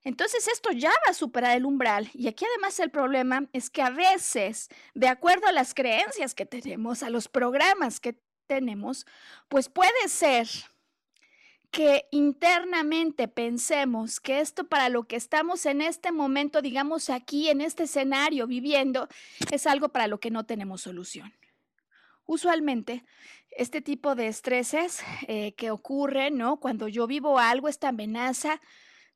[0.04, 2.10] Entonces esto ya va a superar el umbral.
[2.12, 6.46] Y aquí además el problema es que a veces, de acuerdo a las creencias que
[6.46, 9.06] tenemos, a los programas que tenemos,
[9.48, 10.48] pues puede ser
[11.70, 17.62] que internamente pensemos que esto para lo que estamos en este momento, digamos aquí, en
[17.62, 19.08] este escenario viviendo,
[19.50, 21.32] es algo para lo que no tenemos solución.
[22.26, 23.04] Usualmente,
[23.50, 26.60] este tipo de estreses eh, que ocurren, ¿no?
[26.60, 28.60] Cuando yo vivo algo, esta amenaza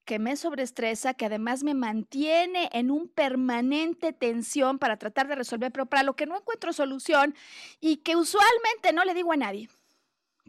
[0.07, 5.73] que me sobreestresa, que además me mantiene en un permanente tensión para tratar de resolver,
[5.73, 7.35] pero para lo que no encuentro solución
[7.81, 9.69] y que usualmente no le digo a nadie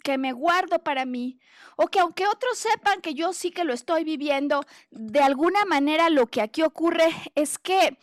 [0.04, 1.39] que me guardo para mí,
[1.76, 6.10] o que aunque otros sepan que yo sí que lo estoy viviendo, de alguna manera
[6.12, 7.98] lo que aquí ocurre es que,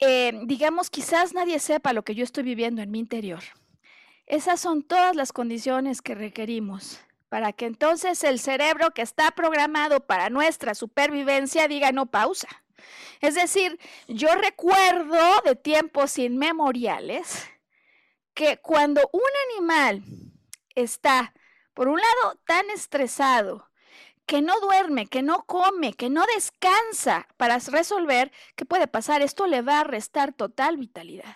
[0.00, 3.42] eh, digamos, quizás nadie sepa lo que yo estoy viviendo en mi interior.
[4.26, 6.98] Esas son todas las condiciones que requerimos
[7.34, 12.46] para que entonces el cerebro que está programado para nuestra supervivencia diga no pausa.
[13.20, 17.50] Es decir, yo recuerdo de tiempos inmemoriales
[18.34, 19.20] que cuando un
[19.50, 20.04] animal
[20.76, 21.34] está,
[21.74, 23.68] por un lado, tan estresado,
[24.26, 29.22] que no duerme, que no come, que no descansa para resolver, ¿qué puede pasar?
[29.22, 31.34] Esto le va a restar total vitalidad.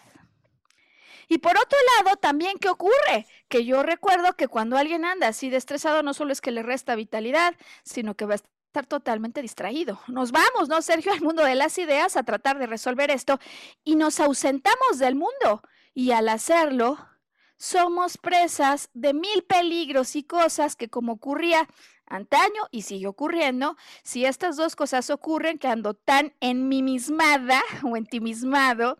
[1.29, 3.27] Y por otro lado, también, ¿qué ocurre?
[3.49, 6.63] Que yo recuerdo que cuando alguien anda así de estresado, no solo es que le
[6.63, 10.01] resta vitalidad, sino que va a estar totalmente distraído.
[10.09, 13.39] Nos vamos, ¿no, Sergio, al mundo de las ideas a tratar de resolver esto
[13.85, 15.63] y nos ausentamos del mundo.
[15.95, 16.99] Y al hacerlo,
[17.59, 21.69] somos presas de mil peligros y cosas que como ocurría
[22.07, 28.97] antaño y sigue ocurriendo, si estas dos cosas ocurren, que ando tan enmimismada o entimismado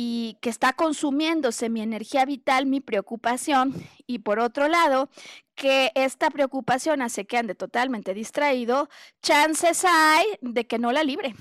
[0.00, 3.74] y que está consumiéndose mi energía vital, mi preocupación,
[4.06, 5.10] y por otro lado,
[5.56, 8.88] que esta preocupación hace que ande totalmente distraído,
[9.22, 11.34] chances hay de que no la libre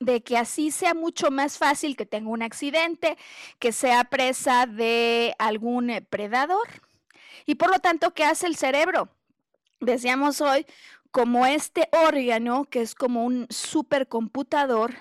[0.00, 3.16] de que así sea mucho más fácil que tenga un accidente,
[3.58, 6.68] que sea presa de algún eh, predador.
[7.46, 9.08] Y por lo tanto, ¿qué hace el cerebro?
[9.80, 10.66] Decíamos hoy,
[11.10, 14.94] como este órgano que es como un supercomputador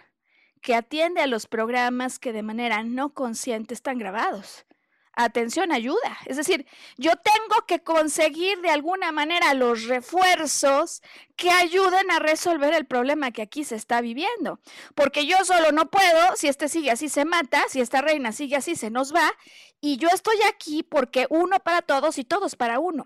[0.63, 4.65] que atiende a los programas que de manera no consciente están grabados
[5.13, 6.17] atención, ayuda.
[6.26, 6.65] Es decir,
[6.97, 11.02] yo tengo que conseguir de alguna manera los refuerzos
[11.36, 14.60] que ayuden a resolver el problema que aquí se está viviendo.
[14.95, 18.56] Porque yo solo no puedo, si este sigue así se mata, si esta reina sigue
[18.56, 19.32] así se nos va.
[19.80, 23.04] Y yo estoy aquí porque uno para todos y todos para uno,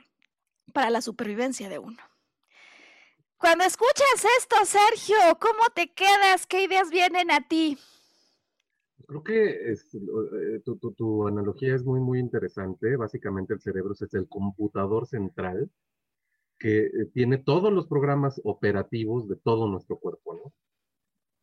[0.74, 2.07] para la supervivencia de uno.
[3.39, 6.47] Cuando escuchas esto, Sergio, ¿cómo te quedas?
[6.47, 7.78] ¿Qué ideas vienen a ti?
[9.08, 12.95] Creo que eh, tu, analogía es muy, muy interesante.
[12.95, 15.69] Básicamente el cerebro es el computador central
[16.58, 20.54] que eh, tiene todos los programas operativos de todo nuestro cuerpo, ¿no?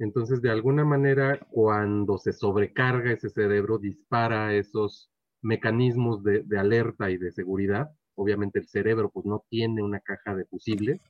[0.00, 7.08] Entonces, de alguna manera, cuando se sobrecarga ese cerebro, dispara esos mecanismos de, de alerta
[7.12, 7.92] y de seguridad.
[8.16, 11.00] Obviamente el cerebro pues no tiene una caja de fusibles,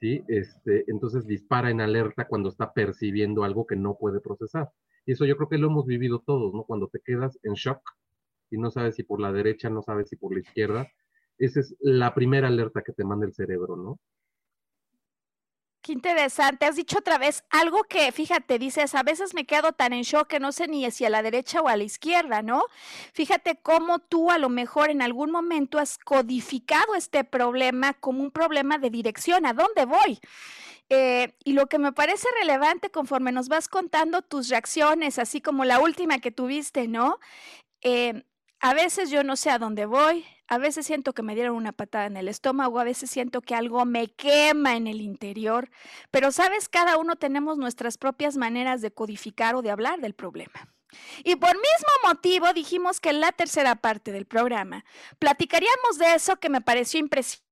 [0.00, 0.22] ¿sí?
[0.28, 4.70] Este, entonces dispara en alerta cuando está percibiendo algo que no puede procesar.
[5.06, 6.64] Y eso yo creo que lo hemos vivido todos, ¿no?
[6.64, 7.80] Cuando te quedas en shock
[8.50, 10.88] y no sabes si por la derecha, no sabes si por la izquierda.
[11.38, 13.98] Esa es la primera alerta que te manda el cerebro, ¿no?
[15.86, 16.66] Qué interesante.
[16.66, 20.26] Has dicho otra vez algo que, fíjate, dices, a veces me quedo tan en shock
[20.26, 22.64] que no sé ni si a la derecha o a la izquierda, ¿no?
[23.12, 28.32] Fíjate cómo tú a lo mejor en algún momento has codificado este problema como un
[28.32, 30.18] problema de dirección, ¿a dónde voy?
[30.88, 35.64] Eh, y lo que me parece relevante conforme nos vas contando tus reacciones, así como
[35.64, 37.20] la última que tuviste, ¿no?
[37.82, 38.24] Eh,
[38.66, 41.70] a veces yo no sé a dónde voy, a veces siento que me dieron una
[41.70, 45.70] patada en el estómago, a veces siento que algo me quema en el interior,
[46.10, 50.74] pero sabes, cada uno tenemos nuestras propias maneras de codificar o de hablar del problema.
[51.22, 54.84] Y por mismo motivo dijimos que en la tercera parte del programa
[55.20, 57.46] platicaríamos de eso que me pareció impresionante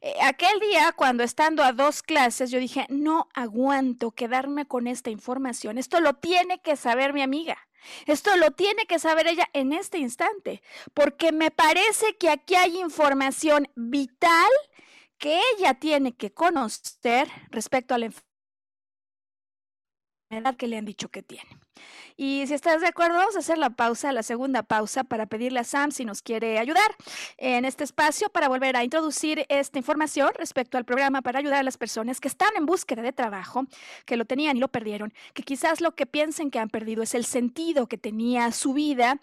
[0.00, 5.10] eh, aquel día, cuando estando a dos clases, yo dije, no aguanto quedarme con esta
[5.10, 5.76] información.
[5.76, 7.56] Esto lo tiene que saber mi amiga.
[8.06, 10.62] Esto lo tiene que saber ella en este instante,
[10.92, 14.50] porque me parece que aquí hay información vital
[15.18, 18.06] que ella tiene que conocer respecto a la
[20.30, 21.48] enfermedad que le han dicho que tiene.
[22.16, 25.58] Y si estás de acuerdo, vamos a hacer la pausa, la segunda pausa, para pedirle
[25.58, 26.94] a Sam si nos quiere ayudar
[27.38, 31.62] en este espacio para volver a introducir esta información respecto al programa para ayudar a
[31.64, 33.66] las personas que están en búsqueda de trabajo,
[34.06, 37.16] que lo tenían y lo perdieron, que quizás lo que piensen que han perdido es
[37.16, 39.18] el sentido que tenía su vida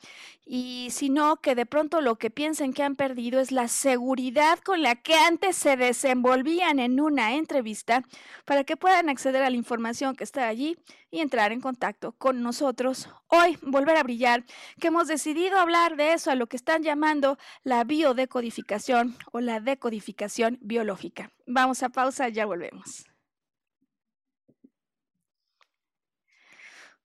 [0.45, 4.59] y si no, que de pronto lo que piensen que han perdido es la seguridad
[4.59, 8.03] con la que antes se desenvolvían en una entrevista
[8.43, 10.77] para que puedan acceder a la información que está allí
[11.09, 12.80] y entrar en contacto con nosotros.
[13.27, 14.43] Hoy, volver a brillar,
[14.79, 19.59] que hemos decidido hablar de eso, a lo que están llamando la biodecodificación o la
[19.59, 21.31] decodificación biológica.
[21.45, 23.10] Vamos a pausa, ya volvemos.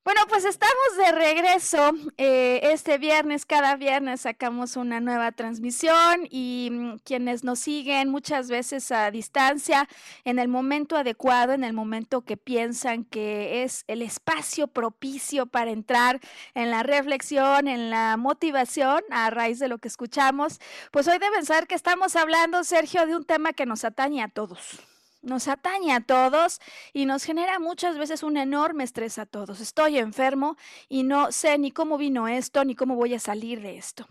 [0.07, 1.91] Bueno, pues estamos de regreso.
[2.17, 8.49] Eh, este viernes, cada viernes sacamos una nueva transmisión y mm, quienes nos siguen muchas
[8.49, 9.89] veces a distancia,
[10.25, 15.73] en el momento adecuado, en el momento que piensan que es el espacio propicio para
[15.73, 16.21] entrar
[16.55, 20.61] en la reflexión, en la motivación a raíz de lo que escuchamos,
[20.93, 24.29] pues hoy deben saber que estamos hablando, Sergio, de un tema que nos atañe a
[24.29, 24.79] todos
[25.23, 26.61] nos atañe a todos
[26.93, 29.61] y nos genera muchas veces un enorme estrés a todos.
[29.61, 30.57] Estoy enfermo
[30.89, 34.07] y no sé ni cómo vino esto, ni cómo voy a salir de esto.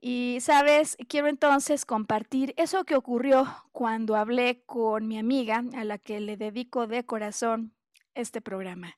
[0.00, 5.98] Y, sabes, quiero entonces compartir eso que ocurrió cuando hablé con mi amiga, a la
[5.98, 7.72] que le dedico de corazón
[8.20, 8.96] este programa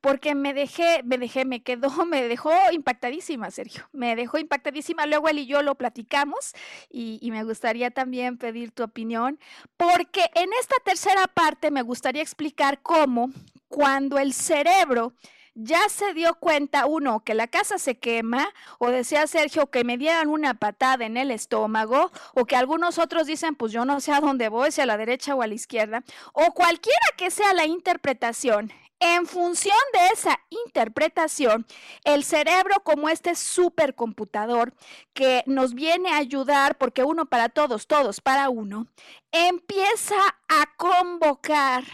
[0.00, 5.06] porque me dejé, me dejé, me quedó, me dejó impactadísima, Sergio, me dejó impactadísima.
[5.06, 6.52] Luego él y yo lo platicamos
[6.90, 9.38] y, y me gustaría también pedir tu opinión,
[9.76, 13.30] porque en esta tercera parte me gustaría explicar cómo
[13.68, 15.12] cuando el cerebro
[15.56, 18.48] ya se dio cuenta, uno, que la casa se quema,
[18.78, 23.26] o decía Sergio que me dieran una patada en el estómago, o que algunos otros
[23.26, 25.54] dicen, pues yo no sé a dónde voy, si a la derecha o a la
[25.54, 26.04] izquierda,
[26.34, 31.66] o cualquiera que sea la interpretación, en función de esa interpretación,
[32.04, 34.72] el cerebro como este supercomputador
[35.12, 38.86] que nos viene a ayudar, porque uno para todos, todos para uno,
[39.32, 40.16] empieza
[40.48, 41.84] a convocar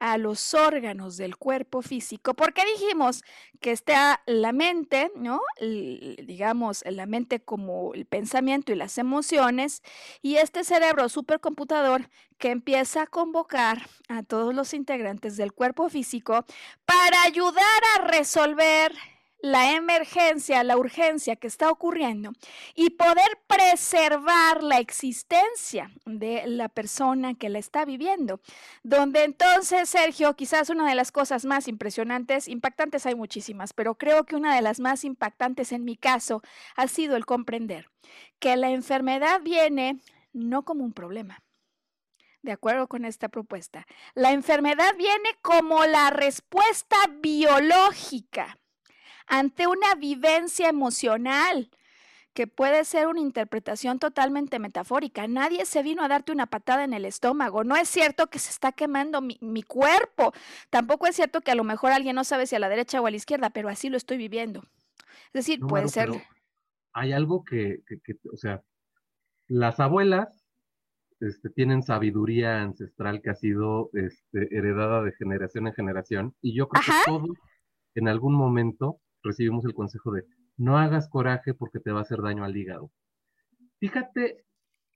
[0.00, 3.22] a los órganos del cuerpo físico, porque dijimos
[3.60, 5.40] que está la mente, ¿no?
[5.60, 9.82] digamos, la mente como el pensamiento y las emociones,
[10.22, 16.44] y este cerebro supercomputador que empieza a convocar a todos los integrantes del cuerpo físico
[16.84, 18.92] para ayudar a resolver
[19.40, 22.32] la emergencia, la urgencia que está ocurriendo
[22.74, 28.40] y poder preservar la existencia de la persona que la está viviendo.
[28.82, 34.24] Donde entonces, Sergio, quizás una de las cosas más impresionantes, impactantes hay muchísimas, pero creo
[34.24, 36.42] que una de las más impactantes en mi caso
[36.76, 37.88] ha sido el comprender
[38.40, 40.00] que la enfermedad viene
[40.32, 41.42] no como un problema.
[42.42, 48.58] De acuerdo con esta propuesta, la enfermedad viene como la respuesta biológica
[49.28, 51.70] ante una vivencia emocional
[52.38, 55.26] que puede ser una interpretación totalmente metafórica.
[55.26, 57.64] Nadie se vino a darte una patada en el estómago.
[57.64, 60.32] No es cierto que se está quemando mi, cuerpo.
[60.70, 63.06] Tampoco es cierto que a lo mejor alguien no sabe si a la derecha o
[63.06, 64.62] a la izquierda, pero así lo estoy viviendo.
[65.26, 66.10] Es decir, puede ser...
[66.92, 67.80] Hay algo que,
[68.32, 68.62] o sea,
[69.48, 70.28] las abuelas
[71.20, 76.68] este, tienen sabiduría ancestral que ha sido este, heredada de generación en generación y yo
[76.68, 77.36] creo que todos
[77.96, 80.24] en algún momento recibimos el consejo de
[80.56, 82.90] no hagas coraje porque te va a hacer daño al hígado.
[83.78, 84.44] Fíjate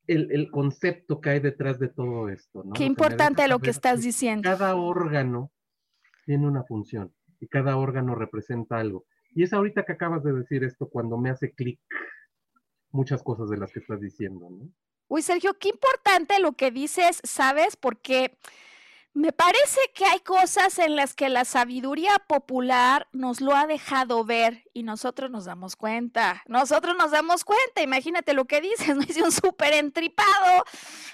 [0.07, 2.65] el, concepto que hay detrás de todo esto.
[2.75, 4.43] Qué importante lo que estás diciendo.
[4.43, 5.53] Cada órgano
[6.27, 9.05] tiene una función y cada órgano representa algo.
[9.35, 11.81] Y es ahorita que acabas de decir esto cuando me hace clic
[12.91, 14.69] muchas cosas de las que estás diciendo, ¿no?
[15.09, 17.77] Uy, Sergio, qué importante lo que dices, ¿sabes?
[17.77, 18.39] Porque
[19.15, 24.25] me parece que hay cosas en las que la sabiduría popular nos lo ha dejado
[24.25, 26.43] ver y nosotros nos damos cuenta.
[26.47, 30.65] Nosotros nos damos cuenta, imagínate lo que dices, no hice un súper entripado.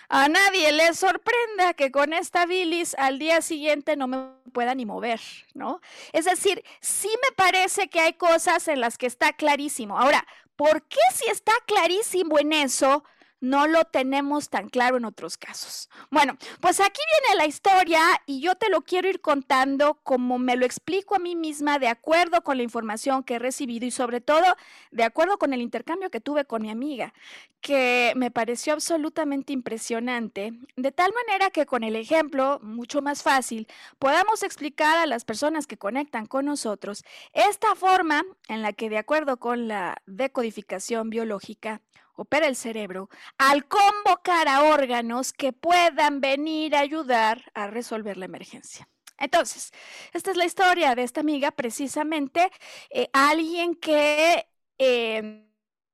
[0.09, 4.87] A nadie le sorprenda que con esta bilis al día siguiente no me pueda ni
[4.87, 5.21] mover,
[5.55, 5.81] ¿no?
[6.13, 9.99] Es decir, sí me parece que hay cosas en las que está clarísimo.
[9.99, 10.25] Ahora,
[10.55, 13.03] ¿por qué si está clarísimo en eso?
[13.41, 15.89] No lo tenemos tan claro en otros casos.
[16.11, 20.57] Bueno, pues aquí viene la historia y yo te lo quiero ir contando como me
[20.57, 24.21] lo explico a mí misma de acuerdo con la información que he recibido y sobre
[24.21, 24.45] todo
[24.91, 27.13] de acuerdo con el intercambio que tuve con mi amiga,
[27.61, 33.67] que me pareció absolutamente impresionante, de tal manera que con el ejemplo, mucho más fácil,
[33.99, 38.99] podamos explicar a las personas que conectan con nosotros esta forma en la que de
[38.99, 41.81] acuerdo con la decodificación biológica,
[42.19, 43.09] opera el cerebro
[43.39, 48.89] al convocar a órganos que puedan venir a ayudar a resolver la emergencia.
[49.19, 49.71] Entonces,
[50.13, 52.51] esta es la historia de esta amiga, precisamente
[52.91, 54.47] eh, alguien que
[54.79, 55.45] eh,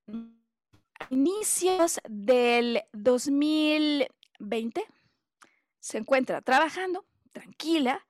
[0.09, 4.85] a inicios del 2020
[5.79, 8.07] se encuentra trabajando, tranquila,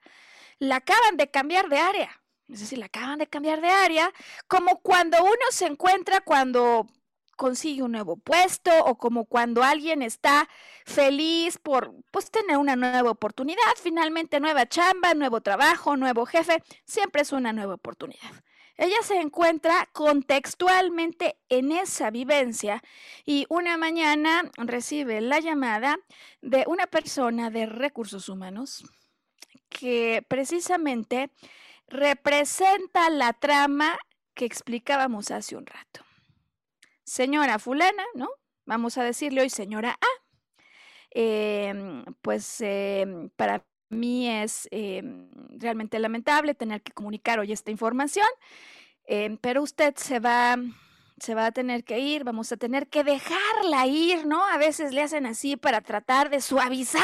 [0.60, 2.20] la acaban de cambiar de área.
[2.48, 4.12] Es decir, la acaban de cambiar de área,
[4.46, 6.86] como cuando uno se encuentra cuando
[7.36, 10.48] consigue un nuevo puesto o como cuando alguien está
[10.84, 17.22] feliz por pues, tener una nueva oportunidad, finalmente nueva chamba, nuevo trabajo, nuevo jefe, siempre
[17.22, 18.30] es una nueva oportunidad.
[18.76, 22.82] Ella se encuentra contextualmente en esa vivencia
[23.24, 25.98] y una mañana recibe la llamada
[26.42, 28.84] de una persona de recursos humanos
[29.68, 31.30] que precisamente
[31.86, 33.96] representa la trama
[34.34, 36.03] que explicábamos hace un rato
[37.04, 38.28] señora fulana, ¿no?
[38.66, 40.24] Vamos a decirle hoy señora A.
[41.10, 48.26] Em, pues em, para mí es em, realmente lamentable tener que comunicar hoy esta información,
[49.40, 50.56] pero usted se va,
[51.18, 54.44] se va a tener que ir, vamos a tener que dejarla ir, ¿no?
[54.46, 57.02] A veces le hacen así para tratar de suavizar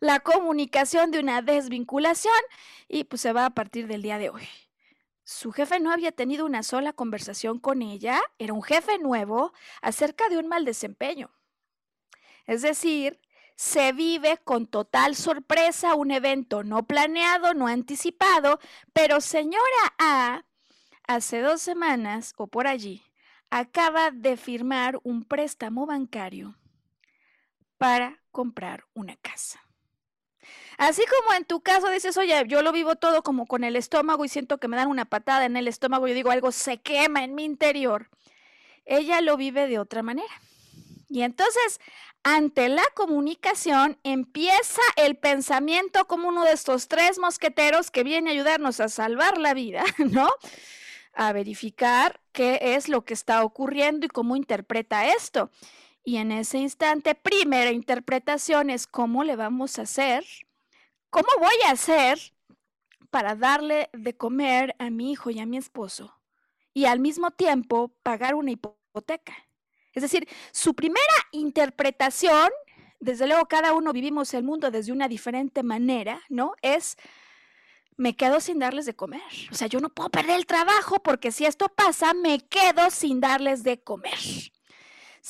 [0.00, 2.34] la comunicación de una desvinculación
[2.88, 4.48] y pues se va a partir del día de hoy.
[5.30, 9.52] Su jefe no había tenido una sola conversación con ella, era un jefe nuevo
[9.82, 11.30] acerca de un mal desempeño.
[12.46, 13.20] Es decir,
[13.54, 18.58] se vive con total sorpresa un evento no planeado, no anticipado,
[18.94, 20.46] pero señora A,
[21.06, 23.02] hace dos semanas o por allí,
[23.50, 26.56] acaba de firmar un préstamo bancario
[27.76, 29.67] para comprar una casa.
[30.78, 34.24] Así como en tu caso dices, oye, yo lo vivo todo como con el estómago
[34.24, 37.24] y siento que me dan una patada en el estómago y digo, algo se quema
[37.24, 38.08] en mi interior.
[38.86, 40.32] Ella lo vive de otra manera.
[41.08, 41.80] Y entonces,
[42.22, 48.32] ante la comunicación, empieza el pensamiento como uno de estos tres mosqueteros que viene a
[48.34, 50.28] ayudarnos a salvar la vida, ¿no?
[51.14, 55.50] A verificar qué es lo que está ocurriendo y cómo interpreta esto.
[56.04, 60.24] Y en ese instante, primera interpretación es cómo le vamos a hacer
[61.10, 62.18] ¿Cómo voy a hacer
[63.10, 66.14] para darle de comer a mi hijo y a mi esposo
[66.74, 69.34] y al mismo tiempo pagar una hipoteca?
[69.94, 71.00] Es decir, su primera
[71.32, 72.50] interpretación,
[73.00, 76.52] desde luego cada uno vivimos el mundo desde una diferente manera, ¿no?
[76.60, 76.98] Es,
[77.96, 79.22] me quedo sin darles de comer.
[79.50, 83.20] O sea, yo no puedo perder el trabajo porque si esto pasa, me quedo sin
[83.20, 84.18] darles de comer.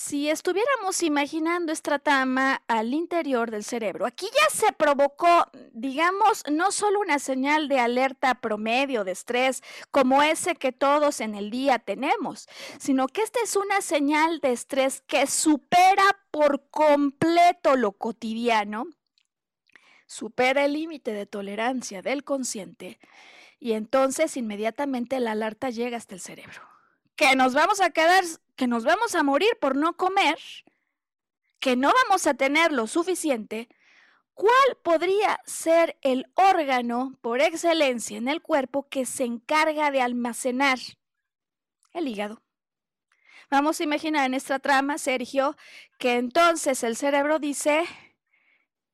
[0.01, 6.71] Si estuviéramos imaginando esta trama al interior del cerebro, aquí ya se provocó, digamos, no
[6.71, 11.81] solo una señal de alerta promedio de estrés como ese que todos en el día
[11.81, 18.87] tenemos, sino que esta es una señal de estrés que supera por completo lo cotidiano,
[20.07, 23.01] supera el límite de tolerancia del consciente
[23.59, 26.78] y entonces inmediatamente la alerta llega hasta el cerebro
[27.19, 28.23] que nos vamos a quedar,
[28.55, 30.39] que nos vamos a morir por no comer,
[31.59, 33.69] que no vamos a tener lo suficiente,
[34.35, 40.79] ¿cuál podría ser el órgano por excelencia en el cuerpo que se encarga de almacenar
[41.93, 42.41] el hígado?
[43.51, 45.57] Vamos a imaginar en esta trama, Sergio,
[45.99, 47.85] que entonces el cerebro dice,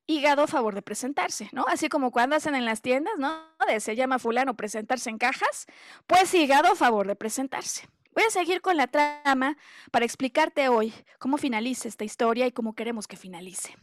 [0.06, 1.66] hígado favor de presentarse, ¿no?
[1.68, 3.54] Así como cuando hacen en las tiendas, ¿no?
[3.68, 5.66] De se llama fulano presentarse en cajas,
[6.06, 7.86] pues hígado favor de presentarse.
[8.14, 9.56] Voy a seguir con la trama
[9.90, 13.76] para explicarte hoy cómo finaliza esta historia y cómo queremos que finalice.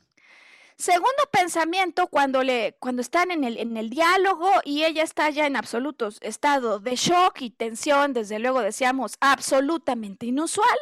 [0.77, 5.45] Segundo pensamiento, cuando, le, cuando están en el, en el diálogo y ella está ya
[5.45, 10.77] en absoluto estado de shock y tensión, desde luego decíamos absolutamente inusual,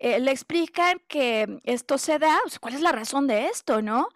[0.00, 4.08] eh, le explican que esto se da, ¿cuál es la razón de esto, no?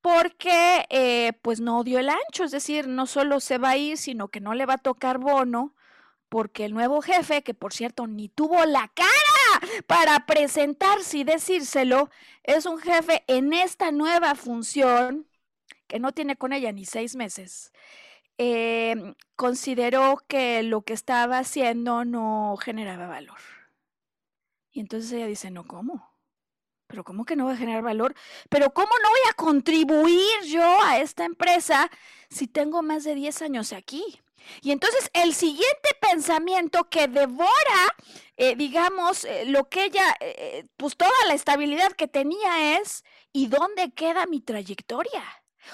[0.00, 3.98] Porque eh, pues no dio el ancho, es decir, no solo se va a ir,
[3.98, 5.74] sino que no le va a tocar bono
[6.28, 12.10] porque el nuevo jefe, que por cierto ni tuvo la cara para presentarse y decírselo,
[12.44, 15.26] es un jefe en esta nueva función,
[15.86, 17.72] que no tiene con ella ni seis meses,
[18.38, 23.38] em, consideró que lo que estaba haciendo no generaba valor.
[24.72, 26.08] Y entonces ella dice, no, ¿cómo?
[26.88, 28.14] pero ¿cómo que no voy a generar valor?
[28.48, 31.90] Pero ¿cómo no voy a contribuir yo a esta empresa
[32.30, 34.20] si tengo más de 10 años aquí?
[34.62, 37.94] Y entonces el siguiente pensamiento que devora,
[38.36, 43.48] eh, digamos, eh, lo que ella, eh, pues toda la estabilidad que tenía es, ¿y
[43.48, 45.24] dónde queda mi trayectoria?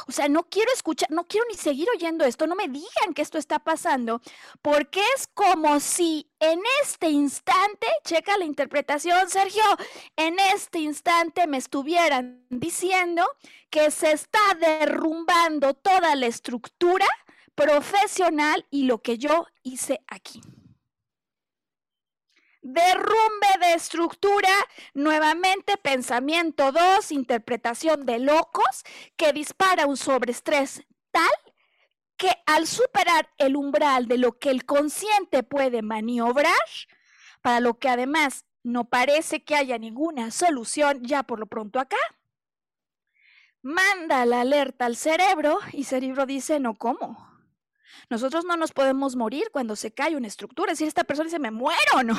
[0.06, 3.22] O sea, no quiero escuchar, no quiero ni seguir oyendo esto, no me digan que
[3.22, 4.20] esto está pasando,
[4.62, 9.62] porque es como si en este instante, checa la interpretación, Sergio,
[10.16, 13.24] en este instante me estuvieran diciendo
[13.70, 17.06] que se está derrumbando toda la estructura
[17.54, 20.40] profesional y lo que yo hice aquí.
[22.62, 24.48] Derrumbe de estructura,
[24.94, 28.84] nuevamente pensamiento 2, interpretación de locos,
[29.16, 31.54] que dispara un sobreestrés tal
[32.16, 36.54] que al superar el umbral de lo que el consciente puede maniobrar,
[37.42, 41.98] para lo que además no parece que haya ninguna solución ya por lo pronto acá,
[43.60, 47.33] manda la alerta al cerebro y cerebro dice, no, ¿cómo?
[48.10, 50.72] Nosotros no nos podemos morir cuando se cae una estructura.
[50.72, 52.16] Es decir, esta persona dice, me muero, ¿no?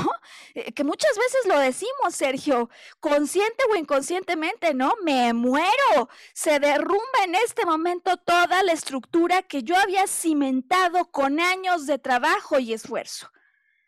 [0.53, 2.69] Eh, que muchas veces lo decimos, Sergio,
[2.99, 4.93] consciente o inconscientemente, ¿no?
[5.03, 6.09] Me muero.
[6.33, 11.97] Se derrumba en este momento toda la estructura que yo había cimentado con años de
[11.97, 13.31] trabajo y esfuerzo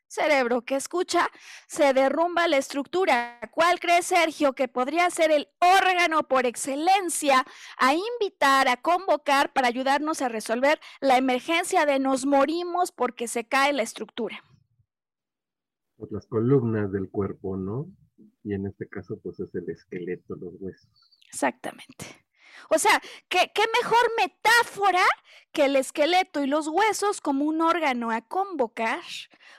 [0.08, 1.28] cerebro que escucha,
[1.68, 3.40] se derrumba la estructura.
[3.52, 7.46] ¿Cuál cree Sergio que podría ser el órgano por excelencia
[7.78, 13.46] a invitar, a convocar para ayudarnos a resolver la emergencia de nos morimos porque se
[13.46, 14.44] cae la estructura?
[15.98, 17.88] Pues las columnas del cuerpo, ¿no?
[18.44, 21.20] Y en este caso, pues es el esqueleto, los huesos.
[21.28, 22.27] Exactamente.
[22.70, 25.04] O sea, ¿qué, ¿qué, mejor metáfora
[25.52, 29.02] que el esqueleto y los huesos como un órgano a convocar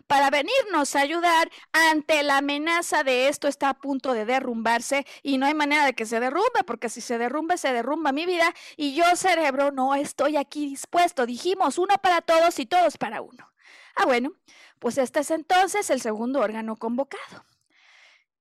[0.06, 5.38] para venirnos a ayudar ante la amenaza de esto está a punto de derrumbarse y
[5.38, 8.54] no hay manera de que se derrumbe, porque si se derrumbe, se derrumba mi vida
[8.76, 11.26] y yo cerebro no estoy aquí dispuesto.
[11.26, 13.52] Dijimos uno para todos y todos para uno.
[13.96, 14.32] Ah, bueno,
[14.78, 17.44] pues este es entonces el segundo órgano convocado.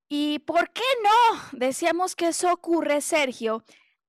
[0.09, 1.41] ¿Y por qué no?
[1.51, 3.63] Decíamos que eso ocurre, Sergio,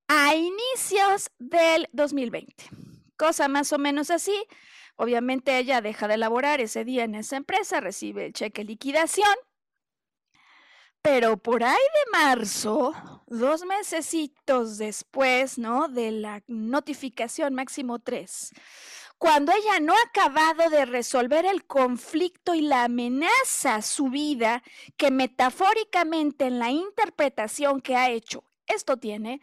[0.09, 2.51] a inicios del 2020.
[3.15, 4.35] Cosa más o menos así.
[4.95, 9.33] Obviamente ella deja de laborar ese día en esa empresa, recibe el cheque liquidación.
[11.03, 12.93] Pero por ahí de marzo,
[13.27, 15.87] dos mesecitos después, ¿no?
[15.87, 18.51] De la notificación máximo tres,
[19.19, 24.63] cuando ella no ha acabado de resolver el conflicto y la amenaza a su vida,
[24.97, 29.41] que metafóricamente en la interpretación que ha hecho esto tiene,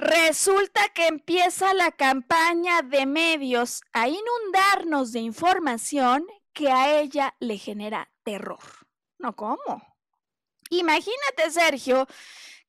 [0.00, 7.58] Resulta que empieza la campaña de medios a inundarnos de información que a ella le
[7.58, 8.62] genera terror.
[9.18, 9.98] ¿No cómo?
[10.70, 12.06] Imagínate, Sergio,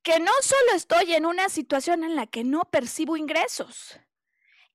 [0.02, 3.98] que no solo estoy en una situación en la que no percibo ingresos.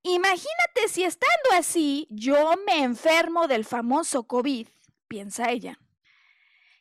[0.01, 4.67] Imagínate si estando así yo me enfermo del famoso COVID,
[5.07, 5.79] piensa ella.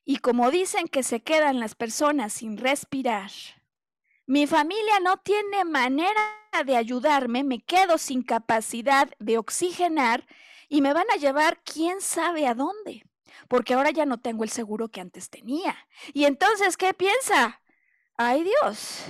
[0.06, 3.30] Y como dicen que se quedan las personas sin respirar,
[4.26, 6.20] mi familia no tiene manera
[6.64, 10.26] de ayudarme, me quedo sin capacidad de oxigenar
[10.68, 13.06] y me van a llevar quién sabe a dónde,
[13.48, 15.76] porque ahora ya no tengo el seguro que antes tenía.
[16.12, 17.62] Y entonces, ¿qué piensa?
[18.16, 19.04] Ay Dios,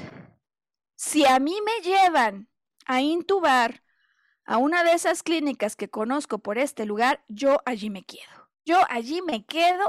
[0.97, 2.51] si a mí me llevan
[2.85, 3.83] a intubar
[4.45, 8.51] a una de esas clínicas que conozco por este lugar, yo allí me quedo.
[8.67, 9.87] Yo allí me quedo,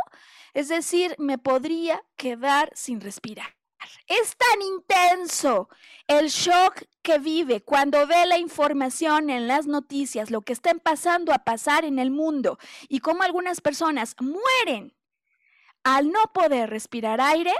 [0.53, 3.56] es decir, me podría quedar sin respirar.
[4.07, 5.69] Es tan intenso
[6.07, 11.33] el shock que vive cuando ve la información en las noticias, lo que está pasando
[11.33, 12.57] a pasar en el mundo
[12.87, 14.93] y cómo algunas personas mueren
[15.83, 17.53] al no poder respirar aire,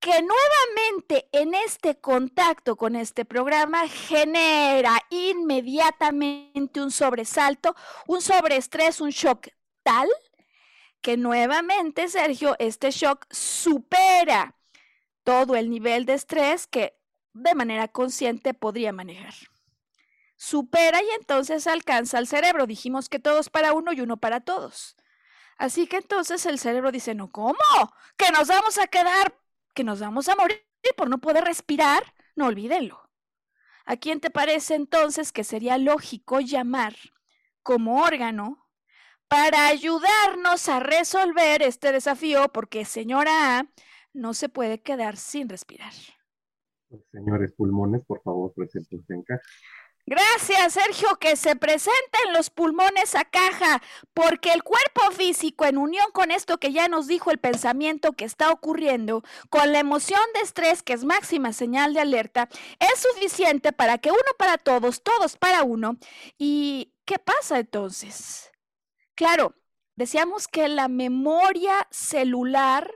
[0.00, 7.74] que nuevamente en este contacto con este programa genera inmediatamente un sobresalto,
[8.06, 9.48] un sobreestrés, un shock
[9.82, 10.08] tal
[11.00, 14.54] que nuevamente, Sergio, este shock supera
[15.24, 16.98] todo el nivel de estrés que
[17.32, 19.34] de manera consciente podría manejar.
[20.36, 22.66] Supera y entonces alcanza al cerebro.
[22.66, 24.96] Dijimos que todos para uno y uno para todos.
[25.58, 27.58] Así que entonces el cerebro dice, no, ¿cómo?
[28.16, 29.36] Que nos vamos a quedar,
[29.74, 30.64] que nos vamos a morir
[30.96, 32.14] por no poder respirar.
[32.34, 33.10] No olvídenlo.
[33.84, 36.96] ¿A quién te parece entonces que sería lógico llamar
[37.62, 38.66] como órgano
[39.28, 42.48] para ayudarnos a resolver este desafío?
[42.48, 43.66] Porque señora A
[44.12, 45.92] no se puede quedar sin respirar.
[47.12, 49.42] Señores pulmones, por favor, preséntense en casa.
[50.06, 53.80] Gracias, Sergio, que se presenten los pulmones a caja,
[54.12, 58.24] porque el cuerpo físico, en unión con esto que ya nos dijo el pensamiento que
[58.24, 62.48] está ocurriendo, con la emoción de estrés, que es máxima señal de alerta,
[62.80, 65.96] es suficiente para que uno para todos, todos para uno.
[66.38, 68.50] ¿Y qué pasa entonces?
[69.14, 69.54] Claro,
[69.94, 72.90] decíamos que la memoria celular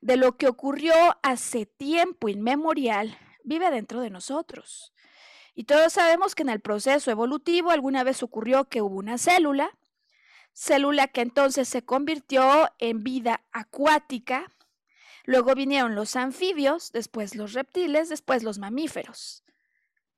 [0.00, 4.92] de lo que ocurrió hace tiempo inmemorial vive dentro de nosotros.
[5.54, 9.76] Y todos sabemos que en el proceso evolutivo alguna vez ocurrió que hubo una célula,
[10.52, 14.50] célula que entonces se convirtió en vida acuática,
[15.24, 19.44] luego vinieron los anfibios, después los reptiles, después los mamíferos.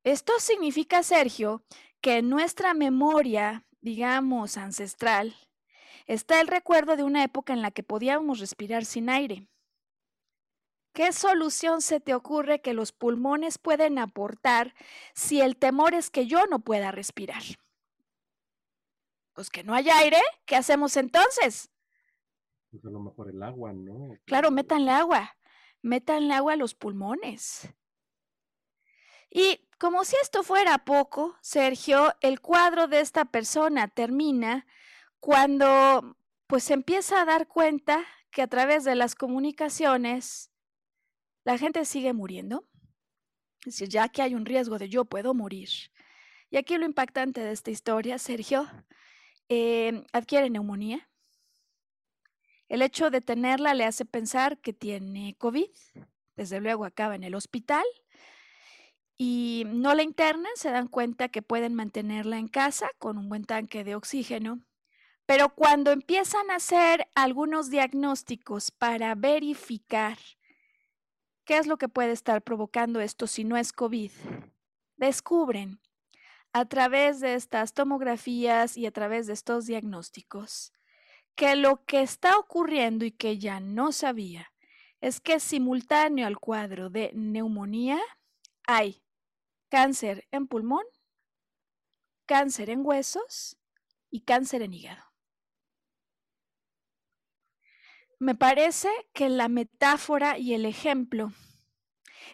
[0.04, 1.64] Esto significa, Sergio,
[2.00, 5.34] que en nuestra memoria, digamos, ancestral,
[6.06, 9.46] está el recuerdo de una época en la que podíamos respirar sin aire.
[10.92, 14.74] ¿Qué solución se te ocurre que los pulmones pueden aportar
[15.14, 17.42] si el temor es que yo no pueda respirar?
[19.32, 21.70] Pues que no hay aire, ¿qué hacemos entonces?
[22.70, 24.18] Pues a lo mejor el agua, ¿no?
[24.26, 25.36] Claro, métanle agua,
[25.80, 27.72] métanle agua a los pulmones.
[29.30, 34.66] Y como si esto fuera poco, Sergio, el cuadro de esta persona termina
[35.20, 40.51] cuando pues empieza a dar cuenta que a través de las comunicaciones
[41.44, 42.66] la gente sigue muriendo.
[43.60, 45.68] Es decir, ya que hay un riesgo de yo puedo morir.
[46.50, 48.68] Y aquí lo impactante de esta historia, Sergio,
[49.48, 51.08] eh, adquiere neumonía.
[52.68, 55.70] El hecho de tenerla le hace pensar que tiene COVID.
[56.36, 57.84] Desde luego acaba en el hospital.
[59.16, 63.44] Y no la internan, se dan cuenta que pueden mantenerla en casa con un buen
[63.44, 64.64] tanque de oxígeno.
[65.26, 70.18] Pero cuando empiezan a hacer algunos diagnósticos para verificar
[71.44, 74.12] ¿Qué es lo que puede estar provocando esto si no es COVID?
[74.96, 75.80] Descubren
[76.52, 80.72] a través de estas tomografías y a través de estos diagnósticos
[81.34, 84.52] que lo que está ocurriendo y que ya no sabía
[85.00, 88.00] es que simultáneo al cuadro de neumonía
[88.66, 89.02] hay
[89.68, 90.84] cáncer en pulmón,
[92.26, 93.56] cáncer en huesos
[94.10, 95.11] y cáncer en hígado.
[98.22, 101.32] Me parece que la metáfora y el ejemplo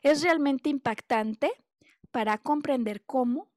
[0.03, 1.51] es realmente impactante
[2.11, 3.51] para comprender cómo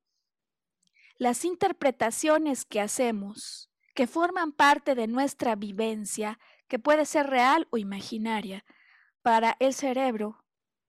[1.18, 7.78] las interpretaciones que hacemos, que forman parte de nuestra vivencia, que puede ser real o
[7.78, 8.64] imaginaria,
[9.22, 10.46] para el cerebro,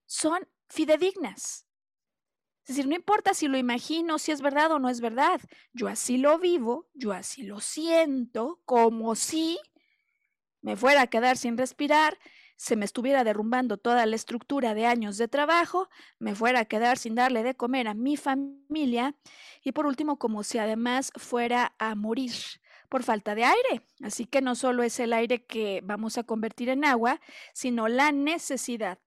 [0.07, 1.66] son fidedignas.
[2.61, 5.40] Es decir, no importa si lo imagino, si es verdad o no es verdad,
[5.72, 9.59] yo así lo vivo, yo así lo siento, como si
[10.62, 12.18] me fuera a quedar sin respirar,
[12.56, 15.88] se me estuviera derrumbando toda la estructura de años de trabajo,
[16.18, 19.16] me fuera a quedar sin darle de comer a mi familia
[19.62, 22.32] y por último como si además fuera a morir
[22.88, 23.82] por falta de aire.
[24.02, 27.20] Así que no solo es el aire que vamos a convertir en agua,
[27.52, 28.98] sino la necesidad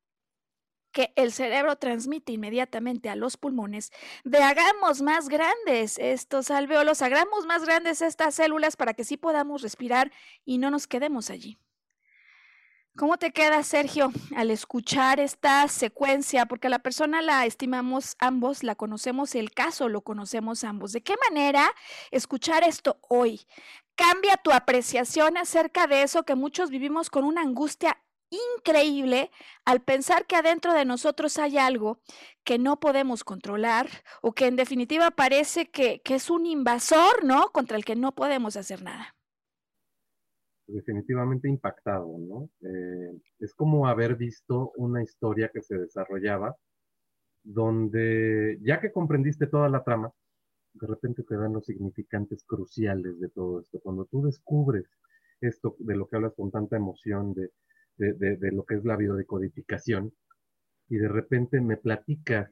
[0.96, 3.92] que el cerebro transmite inmediatamente a los pulmones
[4.24, 9.62] de hagamos más grandes estos alveolos, hagamos más grandes estas células para que sí podamos
[9.62, 10.10] respirar
[10.46, 11.58] y no nos quedemos allí.
[12.96, 16.46] ¿Cómo te queda, Sergio, al escuchar esta secuencia?
[16.46, 20.94] Porque la persona la estimamos ambos, la conocemos, el caso lo conocemos ambos.
[20.94, 21.70] ¿De qué manera
[22.10, 23.42] escuchar esto hoy
[23.96, 27.98] cambia tu apreciación acerca de eso que muchos vivimos con una angustia
[28.58, 29.32] increíble
[29.66, 32.00] al pensar que adentro de nosotros hay algo
[32.44, 33.88] que no podemos controlar
[34.22, 37.50] o que en definitiva parece que, es un invasor, ¿no?
[37.52, 39.16] Contra el que no podemos hacer nada.
[40.68, 42.50] Definitivamente impactado, ¿no?
[42.62, 46.56] Eh, es como haber visto una historia que se desarrollaba
[47.46, 50.12] donde ya que comprendiste toda la trama,
[50.74, 53.80] de repente te dan los significantes cruciales de todo esto.
[53.80, 54.86] Cuando tú descubres
[55.40, 57.52] esto de lo que hablas con tanta emoción, de,
[57.98, 60.14] de, lo que es la biodecodificación
[60.90, 62.52] y de repente me platicas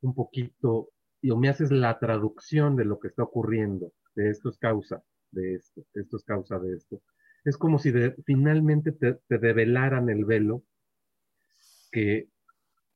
[0.00, 4.50] un poquito y o me haces la traducción de lo que está ocurriendo, de esto
[4.50, 7.02] es causa de esto, esto es causa de esto.
[7.44, 7.92] Es como si
[8.24, 10.62] finalmente te, te develaran el velo
[11.90, 12.28] que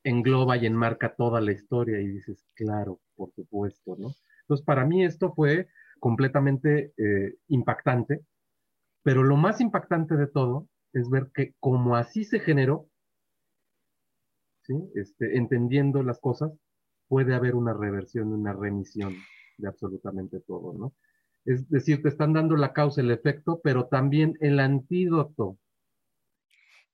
[0.04, 4.14] engloba y enmarca toda la historia y dices, claro, por supuesto, ¿no?
[4.42, 5.68] Entonces, para mí esto fue
[6.00, 8.24] completamente eh, impactante,
[9.02, 12.88] pero lo más impactante de todo es ver que como así se generó,
[14.94, 16.52] este, entendiendo las cosas,
[17.08, 19.14] puede haber una reversión, una remisión
[19.58, 20.94] de absolutamente todo, ¿no?
[21.44, 25.58] Es decir, te están dando la causa, el efecto, pero también el antídoto.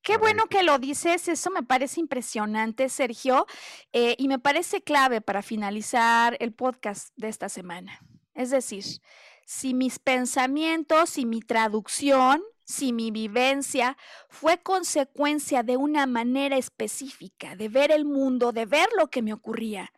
[0.00, 3.46] Qué bueno que lo dices, eso me parece impresionante, Sergio,
[3.92, 8.00] eh, y me parece clave para finalizar el podcast de esta semana.
[8.32, 8.84] Es decir,
[9.44, 13.96] si mis pensamientos, si mi traducción, si mi vivencia
[14.28, 19.32] fue consecuencia de una manera específica de ver el mundo, de ver lo que me
[19.32, 19.92] ocurría,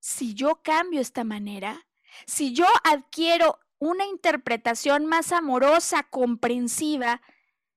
[0.00, 1.86] si yo cambio esta manera,
[2.26, 7.22] si yo adquiero una interpretación más amorosa, comprensiva,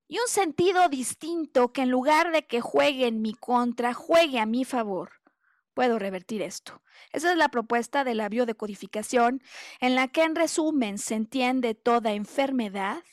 [0.07, 4.47] y un sentido distinto que en lugar de que juegue en mi contra, juegue a
[4.47, 5.11] mi favor.
[5.75, 6.81] Puedo revertir esto.
[7.13, 9.43] Esa es la propuesta de la biodecodificación,
[9.79, 13.03] en la que en resumen se entiende toda enfermedad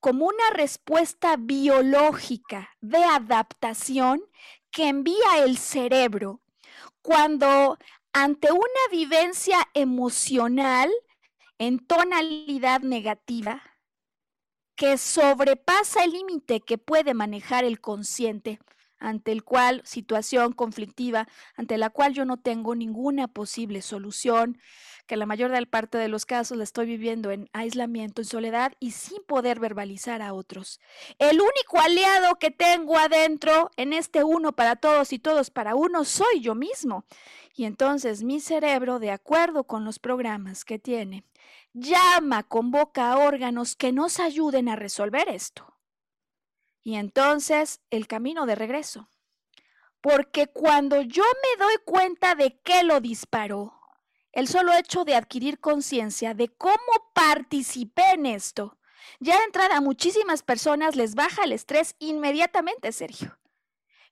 [0.00, 4.22] como una respuesta biológica de adaptación
[4.70, 6.40] que envía el cerebro
[7.02, 7.78] cuando
[8.12, 10.90] ante una vivencia emocional
[11.58, 13.62] en tonalidad negativa,
[14.76, 18.60] que sobrepasa el límite que puede manejar el consciente,
[18.98, 24.58] ante el cual situación conflictiva, ante la cual yo no tengo ninguna posible solución,
[25.06, 28.92] que la mayor parte de los casos la estoy viviendo en aislamiento, en soledad y
[28.92, 30.80] sin poder verbalizar a otros.
[31.18, 36.04] El único aliado que tengo adentro en este uno para todos y todos para uno
[36.04, 37.04] soy yo mismo.
[37.54, 41.24] Y entonces mi cerebro, de acuerdo con los programas que tiene,
[41.72, 45.77] llama, convoca a órganos que nos ayuden a resolver esto.
[46.88, 49.10] Y entonces el camino de regreso.
[50.00, 53.78] Porque cuando yo me doy cuenta de que lo disparó,
[54.32, 58.78] el solo hecho de adquirir conciencia de cómo participé en esto,
[59.20, 63.38] ya de entrada a muchísimas personas les baja el estrés inmediatamente, Sergio.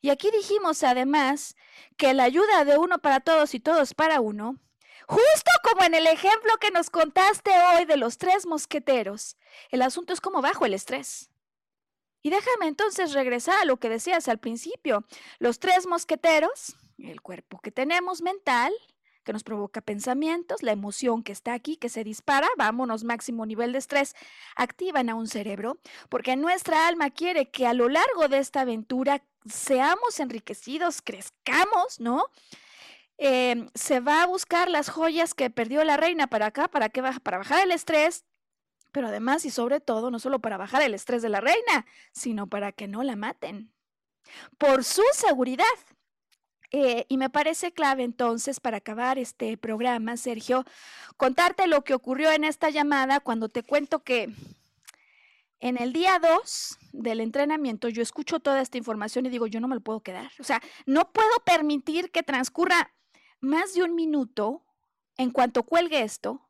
[0.03, 1.57] Y aquí dijimos además
[1.97, 4.61] que la ayuda de uno para todos y todos para uno
[5.09, 9.37] Justo como en el ejemplo que nos contaste hoy de los tres mosqueteros,
[9.71, 11.31] el asunto es como bajo el estrés.
[12.27, 15.05] Y déjame entonces regresar a lo que decías al principio.
[15.39, 18.73] Los tres mosqueteros, el cuerpo que tenemos mental,
[19.23, 23.71] que nos provoca pensamientos, la emoción que está aquí, que se dispara, vámonos, máximo nivel
[23.71, 24.17] de estrés,
[24.57, 29.23] activan a un cerebro, porque nuestra alma quiere que a lo largo de esta aventura
[29.49, 32.25] seamos enriquecidos, crezcamos, ¿no?
[33.19, 37.05] Em, se va a buscar las joyas que perdió la reina para acá, para, que,
[37.23, 38.25] para bajar el estrés,
[38.97, 42.47] pero además y sobre todo, no solo para bajar el estrés de la reina, sino
[42.47, 43.71] para que no la maten,
[44.57, 45.67] por su seguridad.
[46.71, 50.65] Eh, y me parece clave entonces, para acabar este programa, Sergio,
[51.19, 54.31] contarte lo que ocurrió en esta llamada cuando te cuento que
[55.61, 59.69] en el día 2 del entrenamiento yo escucho toda esta información y digo, yo no
[59.69, 60.33] me lo puedo quedar.
[60.39, 62.95] O sea, no puedo permitir que transcurra
[63.41, 64.65] más de un minuto,
[65.19, 66.46] en cuanto cuelgue esto,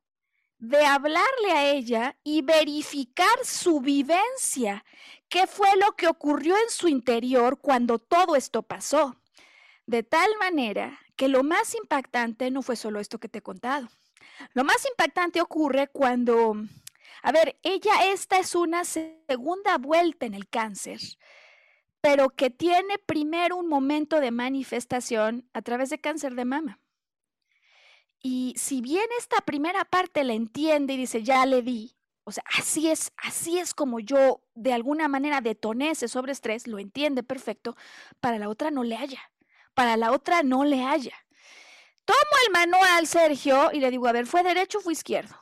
[0.68, 4.84] de hablarle a ella y verificar su vivencia,
[5.28, 9.16] qué fue lo que ocurrió en su interior cuando todo esto pasó.
[9.86, 13.88] De tal manera que lo más impactante no fue solo esto que te he contado.
[14.54, 16.56] Lo más impactante ocurre cuando,
[17.22, 21.00] a ver, ella esta es una segunda vuelta en el cáncer,
[22.00, 26.80] pero que tiene primero un momento de manifestación a través de cáncer de mama.
[28.22, 32.42] Y si bien esta primera parte la entiende y dice, ya le di, o sea,
[32.58, 37.76] así es, así es como yo de alguna manera detoné ese sobreestrés, lo entiende perfecto,
[38.20, 39.20] para la otra no le haya,
[39.74, 41.14] para la otra no le haya.
[42.04, 45.36] Tomo el manual, Sergio, y le digo, a ver, ¿fue derecho o fue izquierdo?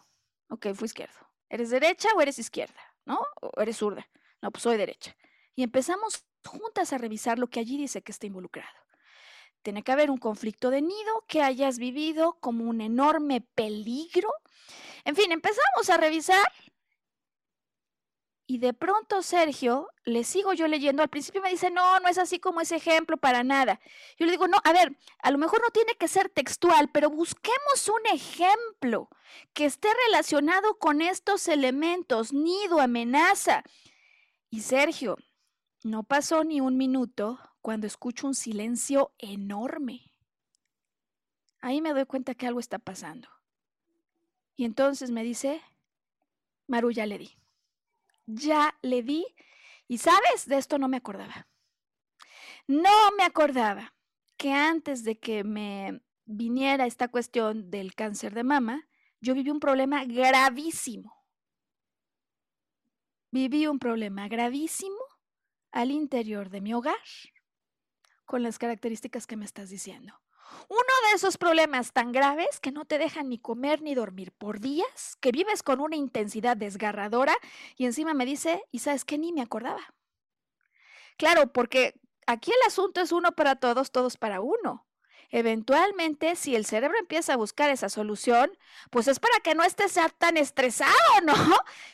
[0.48, 1.18] Ok, fue izquierdo.
[1.48, 2.80] ¿Eres derecha o eres izquierda?
[3.06, 3.20] ¿No?
[3.40, 4.06] ¿O eres zurda?
[4.42, 5.16] No, pues soy derecha.
[5.54, 8.83] Y empezamos juntas a revisar lo que allí dice que está involucrado.
[9.64, 14.28] Tiene que haber un conflicto de nido que hayas vivido como un enorme peligro.
[15.06, 16.52] En fin, empezamos a revisar
[18.46, 22.18] y de pronto Sergio, le sigo yo leyendo, al principio me dice, no, no es
[22.18, 23.80] así como ese ejemplo para nada.
[24.18, 27.08] Yo le digo, no, a ver, a lo mejor no tiene que ser textual, pero
[27.08, 29.08] busquemos un ejemplo
[29.54, 33.64] que esté relacionado con estos elementos, nido, amenaza.
[34.50, 35.16] Y Sergio,
[35.82, 40.12] no pasó ni un minuto cuando escucho un silencio enorme.
[41.62, 43.26] Ahí me doy cuenta que algo está pasando.
[44.54, 45.62] Y entonces me dice,
[46.66, 47.38] Maru, ya le di.
[48.26, 49.24] Ya le di.
[49.88, 51.48] Y sabes, de esto no me acordaba.
[52.66, 53.94] No me acordaba
[54.36, 58.86] que antes de que me viniera esta cuestión del cáncer de mama,
[59.22, 61.16] yo viví un problema gravísimo.
[63.30, 65.00] Viví un problema gravísimo
[65.72, 66.98] al interior de mi hogar
[68.24, 70.20] con las características que me estás diciendo.
[70.68, 74.60] Uno de esos problemas tan graves que no te dejan ni comer ni dormir por
[74.60, 77.34] días, que vives con una intensidad desgarradora
[77.76, 79.94] y encima me dice, y sabes que ni me acordaba.
[81.16, 81.94] Claro, porque
[82.26, 84.86] aquí el asunto es uno para todos, todos para uno.
[85.36, 88.56] Eventualmente, si el cerebro empieza a buscar esa solución,
[88.90, 90.92] pues es para que no estés tan estresado,
[91.24, 91.34] ¿no?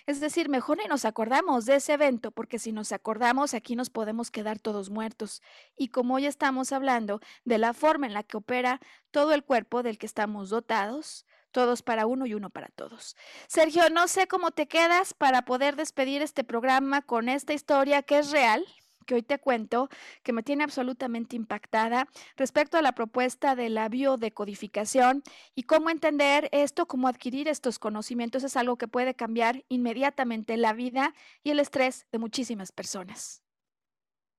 [0.04, 3.88] Es decir, mejor ni nos acordamos de ese evento, porque si nos acordamos, aquí nos
[3.88, 5.40] podemos quedar todos muertos.
[5.74, 8.78] Y como hoy estamos hablando de la forma en la que opera
[9.10, 13.16] todo el cuerpo del que estamos dotados, todos para uno y uno para todos.
[13.46, 18.18] Sergio, no sé cómo te quedas para poder despedir este programa con esta historia que
[18.18, 18.66] es real,
[19.10, 19.88] que hoy te cuento,
[20.22, 22.06] que me tiene absolutamente impactada
[22.36, 25.24] respecto a la propuesta de la biodecodificación
[25.56, 30.74] y cómo entender esto, cómo adquirir estos conocimientos es algo que puede cambiar inmediatamente la
[30.74, 33.42] vida y el estrés de muchísimas personas.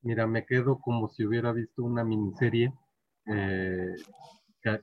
[0.03, 2.73] Mira, me quedo como si hubiera visto una miniserie
[3.25, 3.93] eh,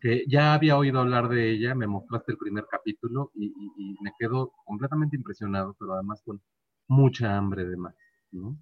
[0.02, 4.12] que, ya había oído hablar de ella, me mostraste el primer capítulo y, y me
[4.18, 6.42] quedo completamente impresionado, pero además con
[6.88, 7.94] mucha hambre de más,
[8.32, 8.58] ¿no?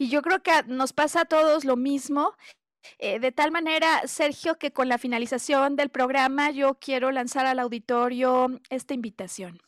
[0.00, 2.32] Y yo creo que nos pasa a todos lo mismo.
[2.98, 7.58] Eh, de tal manera, Sergio, que con la finalización del programa yo quiero lanzar al
[7.58, 9.60] auditorio esta invitación.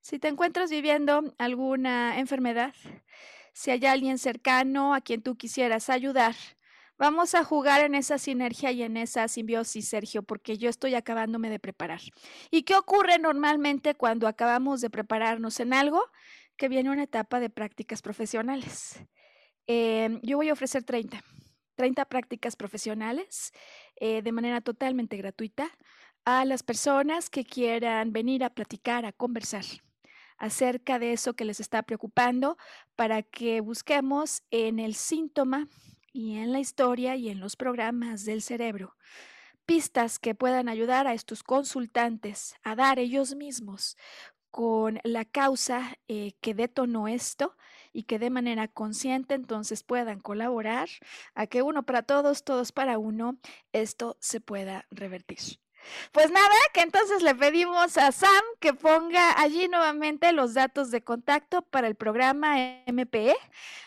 [0.00, 2.74] Si te encuentras viviendo alguna enfermedad,
[3.52, 6.34] si hay alguien cercano a quien tú quisieras ayudar,
[6.96, 11.50] vamos a jugar en esa sinergia y en esa simbiosis, Sergio, porque yo estoy acabándome
[11.50, 12.00] de preparar.
[12.50, 16.02] ¿Y qué ocurre normalmente cuando acabamos de prepararnos en algo?
[16.56, 19.04] Que viene una etapa de prácticas profesionales.
[19.66, 21.22] Em, yo voy a ofrecer 30,
[21.76, 23.52] 30 prácticas profesionales
[23.96, 25.70] eh, de manera totalmente gratuita
[26.24, 29.64] a las personas que quieran venir a platicar, a conversar
[30.38, 32.56] acerca de eso que les está preocupando
[32.96, 35.68] para que busquemos en el síntoma
[36.12, 38.96] y en la historia y en los programas del cerebro
[39.66, 43.96] pistas que puedan ayudar a estos consultantes a dar ellos mismos
[44.50, 47.56] con la causa eh, que detonó esto
[47.92, 50.88] y que de manera consciente entonces puedan colaborar
[51.34, 53.38] a que uno para todos, todos para uno,
[53.72, 55.38] esto se pueda revertir.
[56.12, 61.02] Pues nada, que entonces le pedimos a Sam que ponga allí nuevamente los datos de
[61.02, 63.34] contacto para el programa MPE,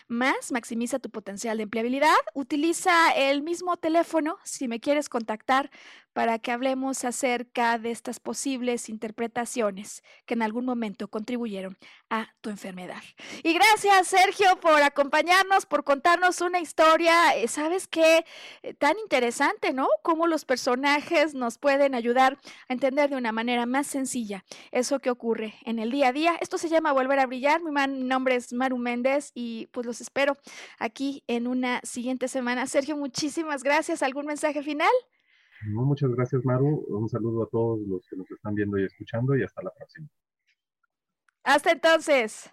[0.08, 2.14] más maximiza tu potencial de empleabilidad.
[2.34, 5.70] Utiliza el mismo teléfono si me quieres contactar
[6.16, 11.76] para que hablemos acerca de estas posibles interpretaciones que en algún momento contribuyeron
[12.08, 13.02] a tu enfermedad.
[13.42, 18.24] Y gracias, Sergio, por acompañarnos, por contarnos una historia, eh, ¿sabes qué?
[18.62, 19.88] Eh, tan interesante, ¿no?
[20.02, 22.38] Cómo los personajes nos pueden ayudar
[22.70, 24.42] a entender de una manera más sencilla
[24.72, 26.38] eso que ocurre en el día a día.
[26.40, 27.60] Esto se llama Volver a Brillar.
[27.60, 27.72] Mi,
[28.04, 30.38] nombre es Maru Méndez y pues los espero
[30.78, 32.66] aquí en una siguiente semana.
[32.66, 34.02] Sergio, muchísimas gracias.
[34.02, 34.88] ¿Algún mensaje final?
[35.66, 36.84] Muchas gracias, Maru.
[36.88, 40.08] Un saludo a todos los que nos están viendo y escuchando y hasta la próxima.
[41.44, 42.52] Hasta entonces.